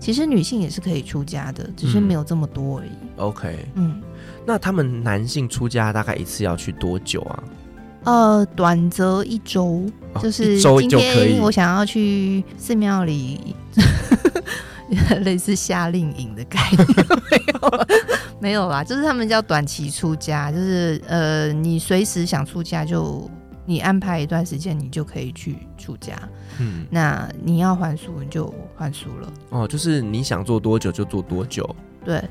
[0.00, 2.90] 其实女性也是可以出家的，只是没有这么多而已。
[2.90, 4.02] 嗯、OK，嗯。
[4.44, 7.44] 那他们男性出家大概一次要去多久啊？
[8.02, 13.54] 呃，短则一周，哦、就是今天我想要去寺庙里，
[15.24, 16.86] 类似夏令营的概念
[17.30, 17.86] 没有？
[18.40, 23.28] 没有啦，就是他们叫短期出家，就是呃，你随时想出家就
[23.64, 26.12] 你安排一段时间，你就可以去出家。
[26.58, 29.32] 嗯，那你要还俗你就还俗了。
[29.50, 31.74] 哦，就是你想做多久就做多久。
[32.04, 32.22] 对。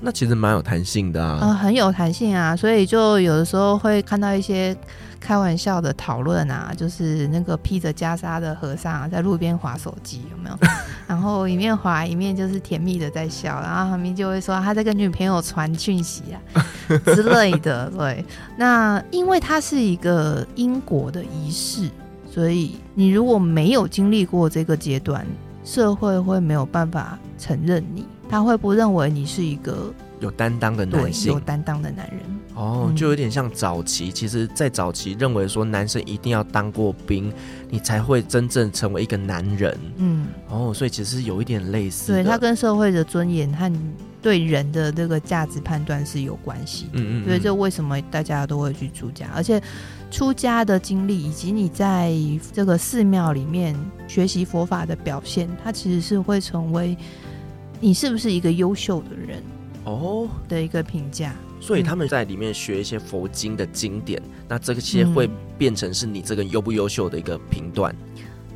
[0.00, 4.76] 那其实蛮有弹性的啊，呃，很有弹性啊，所以就有的时候会看到一些
[5.18, 10.58] 开玩笑的讨论啊，就是那个披着袈裟的和尚啊，在路边划手机，有没有？
[11.08, 16.64] 然后一面划一面就是甜蜜的在笑，然后旁边就会说他在跟女朋友传讯息啊
[17.06, 17.90] 之类的。
[17.96, 18.24] 对，
[18.56, 21.88] 那因为它是一个因果的仪式。
[22.28, 25.26] 所以你如果没有经历过这个阶段，
[25.64, 32.20] 社会会没有办法承认你，他会不认为你是一个有担当的男性，有担当的男人。
[32.54, 37.30] 哦，就有点像早期，嗯、其实，在早期认为说男生一定要当过兵，
[37.68, 39.78] 你才会真正成为一个男人。
[39.96, 43.70] 嗯，哦，所以其实有一点类似，对他跟社会的尊严和
[44.22, 46.86] 对人的这个价值判断是有关系。
[46.92, 49.62] 嗯，嗯嗯，所以这为什么大家都会去出家，而且。
[50.08, 52.14] 出家的经历，以及你在
[52.52, 53.74] 这个寺庙里面
[54.06, 56.96] 学习佛法的表现，它其实是会成为
[57.86, 59.40] 你是不是一个优秀的人？
[59.84, 60.28] 哦。
[60.48, 61.32] 的一个评价。
[61.60, 67.94] 所以他们在里面学一些佛经的经典，嗯、那这些会变成是你这个优不优秀的一个评断。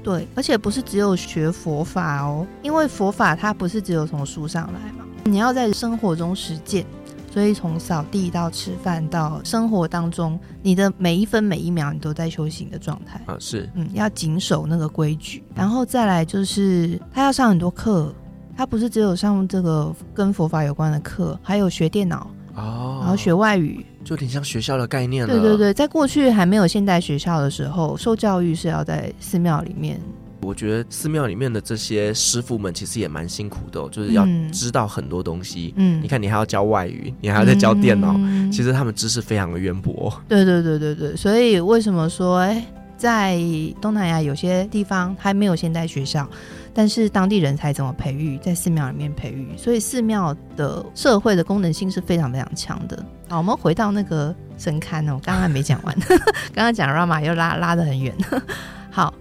[0.02, 6.84] 对，而且不是只有学佛法哦，因为佛法它不是只有从书上来嘛，你要在生活中实践。
[7.32, 13.22] 所以从扫地到吃饭到生活当中，你的每一分每一秒，你都在修行的状态。
[13.26, 18.12] 啊，是，嗯，要谨守那个规矩，然后再来就是他要上很多课，
[18.60, 25.32] 他不是只有上这个跟佛法有关的课，还有学电脑哦，然后学外语，就有点像学校的概念了。
[25.32, 29.98] 对对对，在过去还没有现代学校的时候，受教育是要在寺庙里面。
[30.42, 35.72] 我觉得寺庙里面的这些师傅们其实也蛮辛苦的哦，就是要知道很多东西。
[35.78, 40.12] 嗯，你看，你还要教外语，你还要再教电脑，嗯，其实他们知识非常的渊博。
[40.28, 42.62] 对对对对对，所以为什么说，哎，
[43.00, 43.40] 在
[43.80, 46.28] 东南亚有些地方还没有现代学校，
[46.74, 53.02] 但是当地人才怎么培育，在寺庙里面培育，所以寺庙的社会的功能性是非常非常强的。
[53.30, 55.98] 好，我们回到那个神龛哦，刚刚还没讲完，
[56.52, 58.14] 刚刚讲 Rama 又拉拉得很远。
[58.92, 59.14] 好。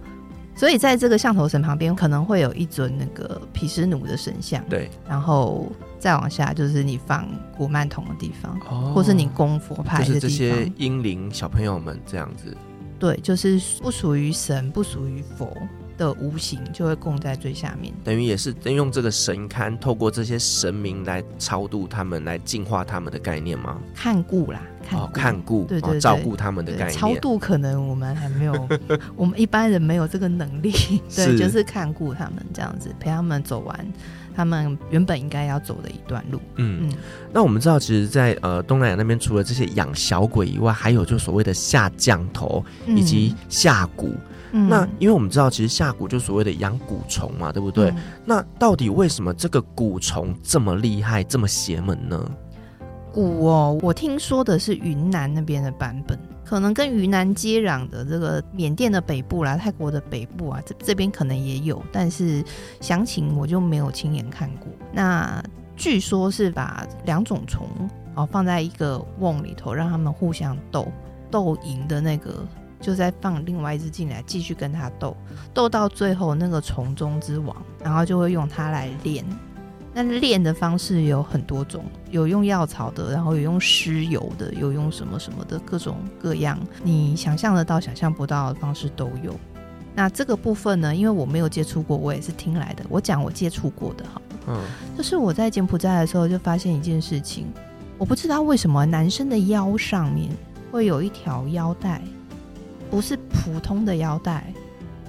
[0.54, 4.62] 所以在这个象头神旁边，可能会有一尊那个毗湿奴的神像。
[4.68, 7.26] 对，然后再往下就是你放
[7.56, 10.20] 古曼童的地方，哦，或是你供佛牌的地方。
[10.20, 12.54] 就是这些英灵小朋友们这样子。
[13.00, 15.56] 对，就是不属于神、不属于佛
[15.96, 17.92] 的无形，就会供在最下面。
[18.04, 23.80] 等于也是用这个神龛，透过这些神明来超度他们，来净化他们的概念吗？
[23.94, 24.60] 看顾啦。
[24.82, 26.98] 看顾，哦、看顾对对，对，照顾他们的概念。
[26.98, 28.68] 超度可能我们还没有，
[29.14, 30.72] 我们一般人没有这个能力。
[31.14, 33.92] 对，就是看顾他们这样子，陪他们走完
[34.34, 36.40] 他们原本应该要走的一段路。
[36.56, 36.92] 嗯嗯。
[37.32, 44.12] 那我们知道，其实在，在呃东南亚那边，除了这些养小鬼以外，还有就所谓的下降头以及下蛊。
[44.52, 47.88] 嗯、那因为我们知道，其实下蛊就所谓的养蛊虫嘛，对不对？
[47.90, 52.30] 嗯、那到底为什么这个蛊虫这么厉害，这么邪门呢？
[53.12, 56.18] 蛊哦，我听说的是云南那边的版本，
[56.50, 62.44] 可能跟云南接壤的这个缅甸的北部啦、泰国的北部啊，这这边可能也有，但是
[62.80, 64.66] 详情我就没有亲眼看过。
[64.92, 65.40] 那
[65.76, 67.68] 据说是把两种虫
[68.16, 70.90] 哦放在一个瓮里头，让他们互相斗，
[71.30, 72.44] 斗赢的那个
[72.80, 75.16] 就再放另外一只进来继续跟他斗，
[75.54, 79.24] 斗到最后那个虫中之王，然后就会用它来练。
[79.92, 89.34] 那练的方式有很多种，有用药草的，然后有用尸油的，有用什么什么的，各种各样，你想象得到、想象不到的方式都有。
[89.92, 92.84] 那这个部分呢，因为我没有接触过，我也是听来的。
[92.88, 94.60] 我讲我接触过的哈，嗯，
[94.96, 97.46] 就是我在柬埔寨的时候就发现一件事情，
[97.98, 100.30] 我不知道为什么男生的腰上面
[100.70, 102.00] 会有一条腰带，
[102.88, 104.54] 不是普通的腰带，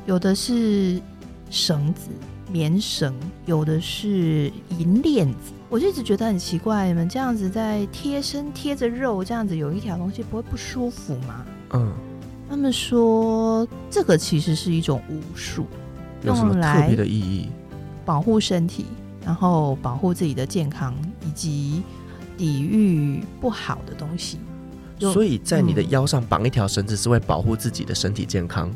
[0.08, 1.00] 有的是
[1.52, 2.10] 绳子。
[2.52, 11.46] 棉绳，有的是银链子，我就一直觉得很奇怪，你们这样子在贴身贴着肉，这样子有一条东西不会不舒服吗？
[11.72, 11.94] 嗯，
[12.50, 15.66] 他们说这个其实是一种巫术，
[16.24, 17.48] 用来特别的意义，
[18.04, 18.86] 保护身体，
[19.26, 20.94] 然后保护自己的健康，
[21.26, 21.82] 以及
[22.38, 24.40] 抵御不好的东西。
[25.00, 28.70] 所以在你的腰上绑一条绳子，是为保护自己的身体健康。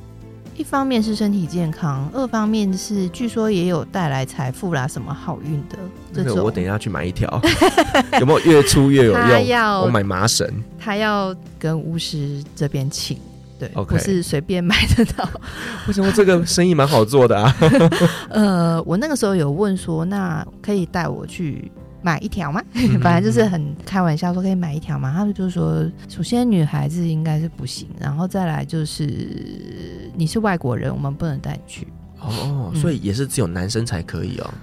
[0.57, 5.77] 一方面是身体健康，二方面是据说也有带来财富啦，什么好运的
[6.13, 6.31] 这种。
[6.31, 7.29] 那个我等一下去买一条，
[8.19, 9.21] 有没有越粗越有用？
[9.21, 10.49] 他要我买麻绳，
[10.79, 13.17] 他要跟巫师这边请，
[13.59, 13.85] 对，okay.
[13.85, 15.29] 不是随便买得到。
[15.87, 17.55] 为什么这个生意蛮好做的啊？
[18.31, 21.69] 呃，我那个时候有问说，那可以带我去。
[22.05, 22.61] 买一条吗？
[23.01, 25.11] 本来就是很开玩笑说可以买一条嘛。
[25.11, 31.87] 他们就说，首先女孩子应该是不行，然后再来就是你是外国人，我们不能带你去。
[32.19, 34.53] 哦，所以也是只有男生才可以哦。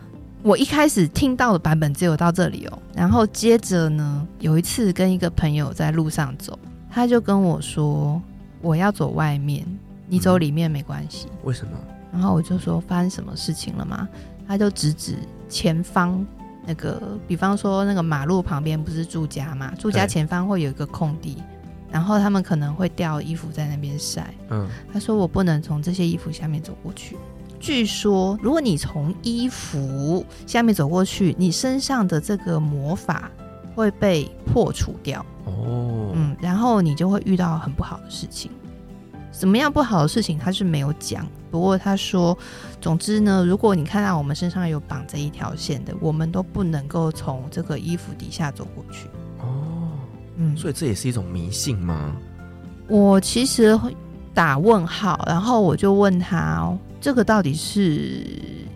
[0.45, 6.57] 我一开始听到的版本只有到这里哦，然后接着呢，有一次跟一个朋友在路上走，
[6.89, 8.23] 他就跟我说
[8.61, 9.67] 我要走外面，
[10.07, 11.27] 你走里面没关系。
[11.43, 11.73] 为什么？
[12.13, 14.09] 然后我就说发生什么事情了吗？
[14.47, 15.17] 他就指指
[15.49, 16.25] 前方。
[16.65, 19.73] 那个，比方说那个马路旁边不是住家嘛？
[19.79, 21.43] 住家前方会有一个空地，
[21.91, 24.33] 然后他们可能会掉衣服在那边晒。
[24.51, 27.17] 嗯，他说我不能从这些衣服下面走过去。
[27.59, 33.31] 据说，如果你从衣服下面走过去，你身上的这个魔法
[33.75, 35.25] 会被破除掉。
[35.45, 38.51] 哦，嗯，然后你就会遇到很不好的事情。
[39.33, 41.27] 什么样不好的事情，他是没有讲。
[41.51, 42.37] 不过他说，
[42.81, 49.09] 总之呢，如果你看到我们身上有绑着一条线的，我们都不能够从这个衣服底下走过去。
[49.41, 49.91] 哦，
[50.37, 52.15] 嗯，所以这也是一种迷信吗？
[52.89, 53.79] 我其实
[54.33, 58.25] 打问号，然后我就问他，哦这个到底是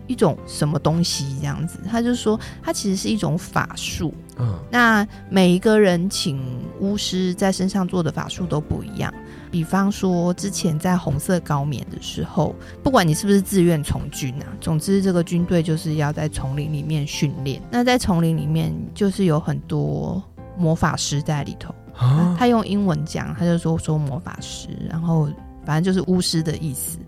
[0.08, 1.36] 一种什么东西？
[1.38, 4.12] 这样子，他就说，它其实是一种法术。
[4.38, 6.42] 嗯，那每一个人请
[6.80, 9.14] 巫师在身上做的法术都不一样。
[9.50, 17.62] 比方说，之前在红色高棉的时候，不管你是不是自愿从军啊，总之这个军队就是要在丛林里面训练。
[17.70, 20.22] 那在丛林里面，就是有很多
[20.58, 21.74] 魔法师在里头。
[21.94, 25.28] 啊，他用英文讲，他就说说魔法师，然后
[25.64, 26.98] 反正就是巫师的意思。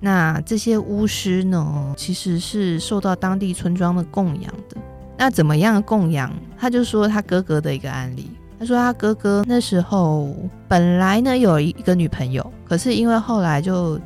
[0.00, 4.76] 那这些巫师呢，其实是受到当地村庄的供养的。
[5.16, 6.34] 那怎么样供养？
[6.58, 8.28] 他就说他哥哥的一个案例。
[8.64, 10.34] 他说他哥哥那时候
[10.66, 14.00] 本来呢有一个女朋友，可是因为后来就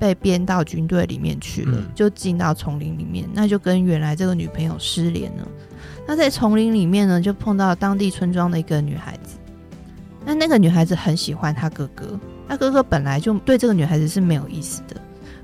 [0.00, 5.46] 被编到军队里面去了，就进到丛林里面，那就跟原来这个女朋友失联了。
[6.08, 9.38] 那在丛林里面呢，就碰到当地村庄的一个女孩子。
[10.26, 14.96] 那那个女孩子很喜欢他哥哥，他哥哥本来就对这个女孩子是没有意思的。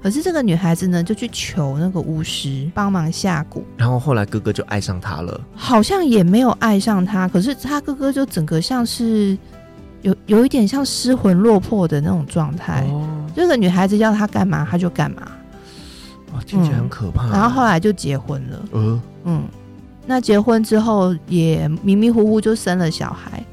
[0.06, 9.36] 可是这个女孩子呢，就去求那个巫师帮忙下蛊，然后后来哥哥就爱上她了，好像也没有爱上她，可是他哥哥就整个像是
[10.02, 12.86] 有有一点像失魂落魄的那种状态。
[12.88, 13.04] 哦，
[13.34, 15.22] 这个女孩子要他干嘛，他就干嘛。
[16.32, 17.26] 哇，听起来很可怕。
[17.26, 17.30] 嗯。
[17.32, 18.64] 然后后来就结婚了。
[18.70, 19.42] 呃，嗯，
[20.06, 23.44] 那结婚之后也迷迷糊糊就生了小孩，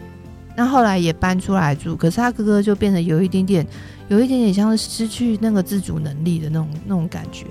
[0.55, 3.65] 那后来也搬出来住，可是他哥哥就变得有一点点。
[4.13, 7.47] 有一点点像是失去那个自主能力的那种那种感觉，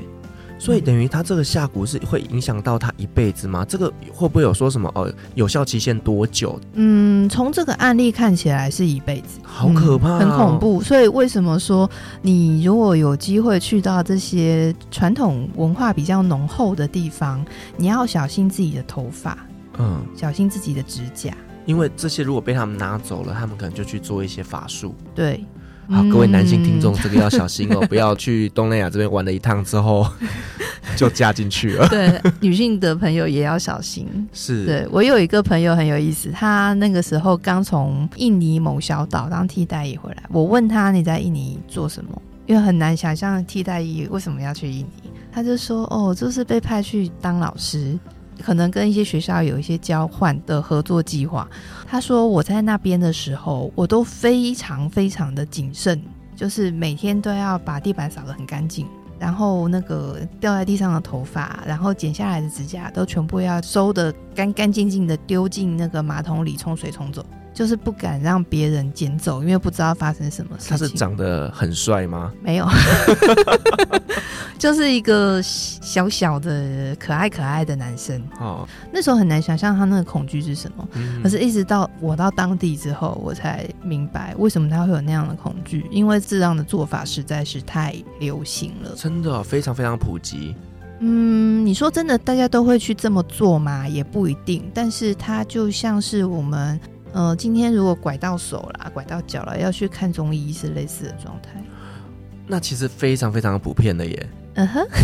[0.61, 3.65] 所以等于他这个下蛊是会影响到他一辈子吗？
[3.69, 5.13] 这个会不会有说什么哦？
[5.35, 6.61] 有效期限多久？
[6.75, 10.81] 嗯，从这个案例看起来是一辈子，好可怕哦，嗯，很恐怖。
[10.81, 11.91] 所以为什么说
[12.21, 17.45] 你如果有机会去到这些传统文化比较浓厚的地方，
[17.77, 19.37] 你要小心自己的头发，
[19.79, 21.35] 嗯，小心自己的指甲，
[21.67, 24.95] 因为这些如果被他们拿走了，他们可能就去做一些法术。
[25.13, 25.45] 对。
[25.93, 30.07] 好，各位男性听众，这个要小心哦， 不要去东南亚这边玩了一趟之后
[30.97, 31.87] 就嫁进去了。
[31.91, 34.09] 对，女性的朋友也要小心。
[34.33, 40.23] 是，对，我有一个朋友很有意思，他那个时候刚从印尼某小岛当替代役回来。
[40.31, 42.23] 我问他，你在印尼做什么？
[42.47, 45.11] 因为很难想象替代役为什么要去印尼。
[45.31, 47.99] 他就说：“哦，就是被派去当老师。”
[48.43, 51.49] 可能跟一些学校有一些交换的合作计划。
[51.87, 56.03] 他说我在那边的时候，我都非常非常的谨慎，
[56.35, 58.87] 就是每天都要把地板扫得很干净，
[59.19, 67.25] 然后那个掉在地上的头发，然后剪下来的指甲都全部要收得干干净净的，丢进那个马桶里冲水冲走。
[67.55, 70.71] 就是不敢让别人捡走，因为不知道发生什么事情。
[70.71, 72.33] 他是长得很帅吗？
[72.43, 72.67] 没有，
[74.59, 78.23] 就是一个小小的可爱可爱的男生。
[78.41, 80.89] 哦，那时候很难想象他那个恐惧是什么。
[80.93, 90.55] 嗯，可是一直到我到当地之后，我才明白为什么他会有那样的恐惧，因为这样的做法实在是太流行了，真的非常非常普及。
[91.01, 93.87] 嗯，你说真的，大家都会去这么做吗？
[93.87, 94.71] 也不一定。
[94.73, 96.81] 但是它就像是我们。
[97.13, 101.63] 呃，今天如果拐到手了，拐到脚了，要去看中医是类似的状态。
[102.47, 104.29] 那其实非常非常普遍的耶。
[104.55, 104.87] 嗯哼。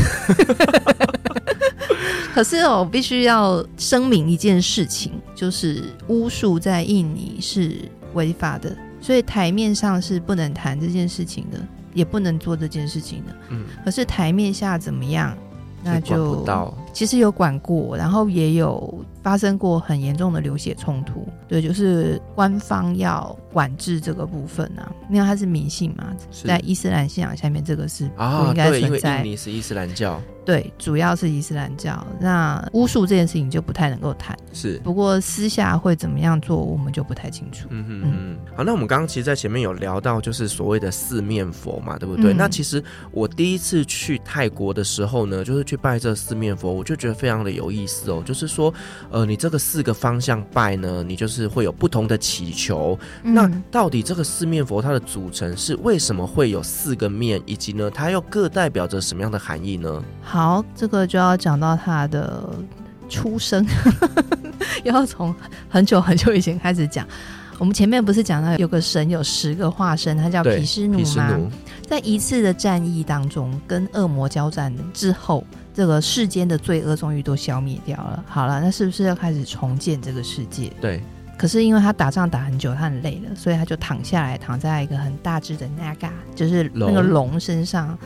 [2.34, 7.76] 可是我必须要声明一件事情，就是巫术在印尼是
[8.14, 11.58] 违法的，所以台面上是不能谈这件事情的，
[11.94, 13.36] 也不能做这件事情的。
[13.50, 13.64] 嗯。
[13.84, 15.36] 可是台面下怎么样？
[15.82, 16.44] 那就。
[16.92, 21.28] 其实有管过，然后也有发生过很严重的流血冲突。
[21.46, 26.16] 对，就是官方要管制这个部分啊，因为它是迷信嘛，
[26.46, 28.80] 在伊斯兰信仰下面，这个是不应该存在。
[28.80, 30.18] 啊，对，因为印尼是伊斯兰教。
[30.46, 32.06] 对，主要是伊斯兰教。
[32.18, 34.34] 那巫术这件事情就不太能够谈。
[34.54, 37.68] 是，不过私下会怎么样做，我们就不太清楚。
[37.68, 42.32] 嗯哼嗯，好，那我们刚刚其实，在前面有聊到，就是所谓的四面佛嘛，对不对？
[42.32, 42.36] 嗯。
[42.38, 48.22] 那其实我第一次去泰国的时候呢，就是去拜这四面佛，我就觉得非常的有意思哦。
[48.24, 48.72] 就是说，
[49.10, 52.98] 呃，你这个四个方向拜呢，你就是会有不同的祈求。
[53.22, 53.34] 嗯。
[53.34, 60.02] 那到底这个四面佛它的组成是为什么会有四个面，以及呢，它又各代表着什么样的含义呢？
[60.22, 62.48] 好，这个就要讲到它的
[63.08, 63.66] 出生，
[64.84, 65.34] 要从
[65.68, 67.06] 很久很久以前开始讲。
[67.58, 71.36] 我们前面不是讲到有个神有十个化身，他叫毗湿奴吗？
[71.88, 75.44] 在一次的战役当中，跟恶魔交战之后，
[75.78, 78.24] 这个世间的罪恶终于都消灭掉了。
[78.26, 80.72] 好了，那是不是要开始重建这个世界？
[80.80, 81.00] 对。
[81.36, 87.96] 可是因为他打仗打很久，他很累了，所以他就躺下来，躺在一个很大只的 Naga，就是那个龙身上，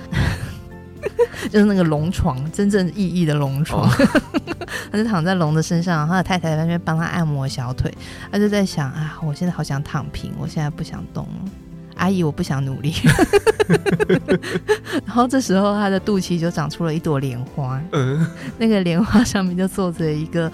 [1.51, 3.91] 就是那个龙床，真正意义的龙床。
[3.91, 4.09] 哦、
[4.93, 7.91] 他就躺在龙的身上，他的太太在那边帮他按摩小腿，
[8.31, 11.51] 他就在想啊，我现在好想躺平，我现在不想动了，
[11.97, 12.95] 阿姨，我不想努力。
[15.07, 18.26] 然后这时候他的肚脐就长出了一朵莲花，嗯，
[18.59, 20.51] 那个莲花上面就坐着一个，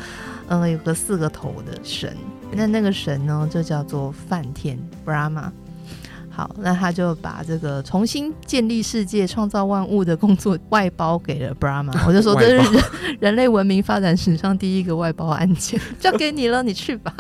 [0.49, 2.17] 嗯，有个四个头的神。
[2.53, 5.51] 那那个神呢，就叫做梵天 Brahma。
[6.39, 11.93] 好，那他就把这个重新建立世界、创造万物的工作外包给了 Brahma。
[12.07, 12.85] 我就说，这是人
[13.19, 17.13] 人类文明发展史上第一个外包案件，交给你了，你去吧。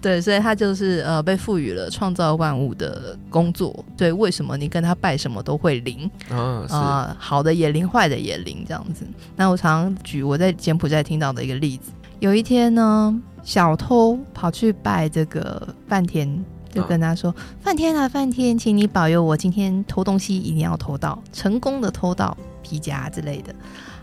[0.00, 3.84] 对，所以他就是呃被赋予了创造万物的工作。
[3.96, 6.08] 对，为什么你跟他拜什么都会灵？
[6.28, 9.04] 啊、哦呃，好的也灵，坏的也灵，这样子。
[9.34, 11.90] 那我常常举我在柬埔寨听到的一个例子，
[12.20, 13.20] 有一天呢。
[13.42, 16.44] 小偷跑去拜这个半天，
[16.76, 23.54] 就跟他说：“梵、哦、天啊，梵天，请你保佑我今天偷东西一定要偷到成功的偷到皮夹之类的。”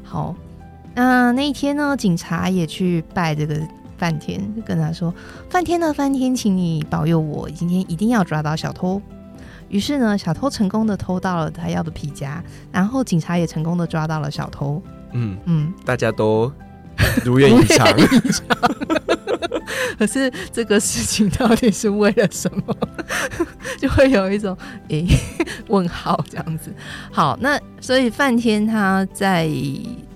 [0.04, 0.36] 好，
[0.96, 3.62] 那那一天呢，警察也去拜这个
[3.98, 5.14] 梵天，就跟他说
[5.50, 9.00] ：“梵天呢，梵天，请你保佑我今天一定要抓到小偷。”
[9.70, 14.82] 于是呢，小偷成功的偷到了他要的皮夹，然后警察也成功的抓到了小偷。
[15.14, 16.52] 嗯嗯，大家都
[17.24, 17.88] 如愿以偿。
[20.00, 22.76] 可是这个事情到底是为了什么？
[23.80, 24.58] 就会有一种
[24.90, 26.74] 诶、欸、问号这样子。
[27.12, 29.50] 好，那所以梵天他在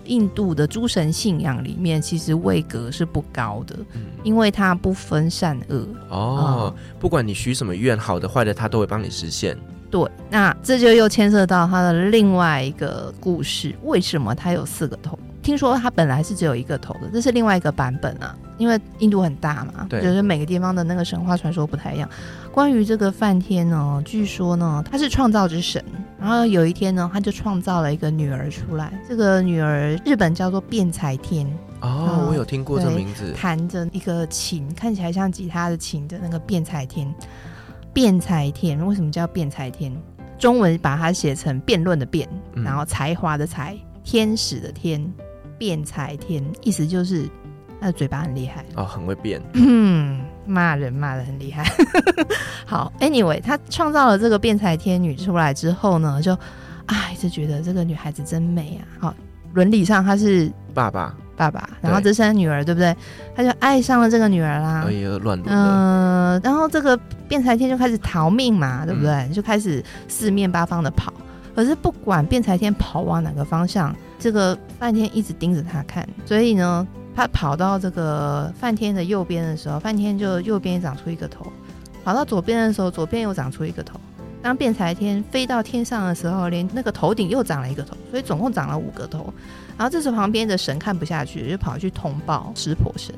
[0.06, 5.86] 印度的诸神信仰里面，其实位格是不高的，嗯、因为他不分善恶。
[6.10, 9.58] 哦，嗯、不管你许什么愿，好的坏的，他都会帮你实现。
[9.90, 15.18] 对，那这就又牵涉到他的另外一个故事：为什么他有四个头？
[15.48, 18.36] 听说他本来是只有一个头的，这是另外一个版本啊。
[18.58, 22.10] 因为印度很大嘛，对，就是每个地方的那个神话传说不太一样。
[22.52, 25.82] 关于这个梵天呢，据说呢，他是创造之神。
[26.20, 28.92] 然后有一天呢，他就创造了一个女儿出来。
[29.08, 31.48] 这个女儿日本叫做辩才天。
[31.80, 33.32] 哦，嗯、我有听过这名字。
[33.32, 37.08] 弹着一个琴，看起来像吉他的琴的那个辩才天。
[37.94, 39.96] 辩才天为什么叫辩才天？
[40.38, 45.02] 中文把它写成辩论的辩，然后才华的才，天使的天，
[45.58, 47.30] 辩才天，意思就是。
[47.80, 49.40] 他的嘴巴很厉害哦，很会变。
[49.54, 51.64] 嗯，骂人骂的很厉害。
[52.66, 56.36] 好，Anyway，他创造了这个辩才天女出来之后呢，就
[56.88, 58.82] 哎，就觉得这个女孩子真美啊。
[59.00, 59.16] 好，
[59.54, 62.98] 伦理上他是爸爸，爸爸，然后这是他女儿，对不对？
[63.36, 64.86] 他就爱上了这个女儿啦。
[64.88, 65.46] 哎呀，乱伦。
[65.48, 66.98] 嗯，然后这个
[67.28, 69.12] 辩才天就开始逃命嘛，对不对？
[69.12, 71.14] 嗯、就开始四面八方的跑。
[71.56, 76.88] 可是不管辩才天跑往哪个方向，这个梵天一直盯着他看，所以呢。
[77.16, 81.52] 他跑到这个梵天的右边的时候，梵天就右边长出一个头；
[82.04, 84.00] 跑到左边的时候，左边又长出一个头。
[84.40, 89.34] 当辩才天飞到天上的时候，连那个头顶又长了一个头，所以总共长了五个头。
[89.76, 93.16] 然后这时旁边的神看不下去，就跑去通报石婆神。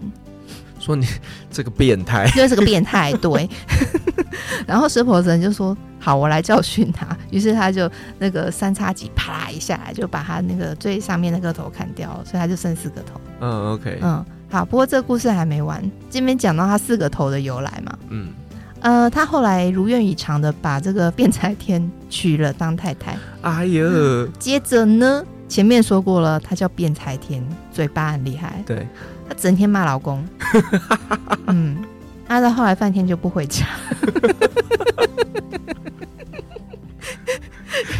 [0.79, 1.05] 说你
[1.51, 3.49] 这个变态， 就是个变态，对。
[4.65, 13.19] 然后石婆神就说：“好，我来教训他。”于是他就那个三叉戟啪啦一下来，就把他那个最上面那个头砍掉了，所以他就剩四个头。
[13.41, 14.65] 嗯，OK，嗯，好。
[14.65, 17.97] 不过这个故事还没完，这边讲到他四个头的由来嘛。
[18.09, 18.29] 嗯，
[18.81, 23.17] 呃，他后来如愿以偿的把这个变才天娶了当太太。
[23.41, 28.61] 哎呦、嗯，接着呢，前面说过了，他叫变才天，嘴巴很厉害。
[28.65, 28.87] 对。
[29.29, 30.27] 她整天骂老公，
[31.45, 31.77] 嗯，
[32.27, 33.65] 那到后来半天就不回家，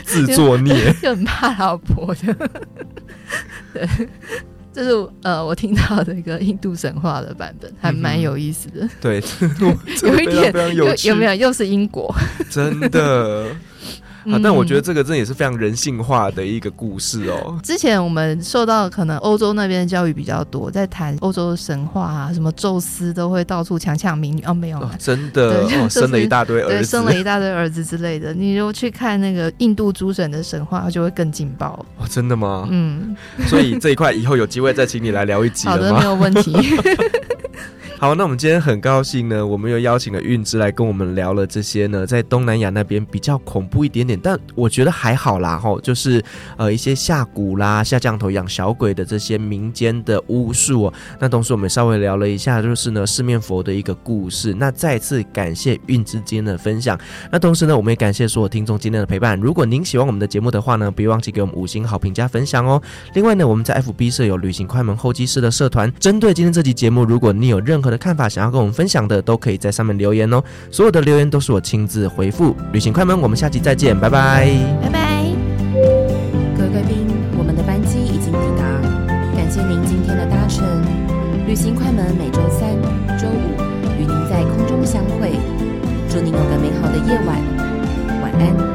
[0.04, 2.34] 自作孽， 就很怕老婆的，
[3.74, 3.88] 对，
[4.74, 4.90] 这是
[5.22, 9.24] 呃我听到的一个印度神话的版本，还蛮有意思的，嗯、对，
[10.02, 11.34] 有一点有，有没有？
[11.36, 12.12] 又是英国，
[12.50, 13.46] 真的。
[14.26, 14.40] 啊！
[14.44, 17.60] 但我觉得这个真的也是非常人性化的一个故事哦。
[17.64, 28.34] 之前我们受到可能欧洲那边的教育比较多，在谈欧洲的神话啊，什么宙斯都会到处强抢民女哦，没有，哦、真的、就是哦、生了一大堆儿子，对，生了一大堆儿子之类的。
[28.34, 32.06] 你如果去看那个印度诸神的神话，就会更劲爆哦。
[32.10, 32.68] 真的吗？
[32.70, 33.16] 嗯，
[33.48, 35.68] 所以这一块以后有机会再请你来聊一集。
[35.68, 36.56] 好的，没有问题。
[38.02, 46.24] 好，那我们今天很高兴呢，我们又邀请了韵之来跟我们聊了这些呢，在东南亚那边比较恐怖一点点，但我觉得还好啦，吼，就是
[46.56, 50.94] 呃一些下蛊啦、下降头、养小鬼的这些民间的巫术哦。
[51.20, 54.56] 那同时我们稍微聊了一下，就是呢四面佛的一个故事。
[54.58, 56.98] 那再次感谢韵之今天的分享。
[57.30, 59.38] 那同时呢，我们也感谢所有听众今天的陪伴。
[59.38, 62.82] 如果您喜欢我们的节目的话呢，别忘记给我们五星好评加分享哦。
[63.14, 70.42] 另外呢，我们在 FB 设有旅行快门候机室的社团，针对今天这期节目，如果你有任何的看法想要跟我们分享的，都可以在上面留言哦。
[70.72, 72.56] 所有的留言都是我亲自回复。
[72.72, 74.50] 旅行快门，我们下期再见，拜拜，
[74.82, 75.26] 拜拜。
[76.58, 78.64] 各位贵宾，我们的班机已经抵达，
[79.36, 80.64] 感谢您今天的搭乘。
[81.48, 82.70] 旅行快门每周三、
[83.18, 83.58] 周五
[83.98, 85.32] 与您在空中相会，
[86.10, 87.38] 祝您有个美好的夜晚。
[88.22, 88.69] 晚安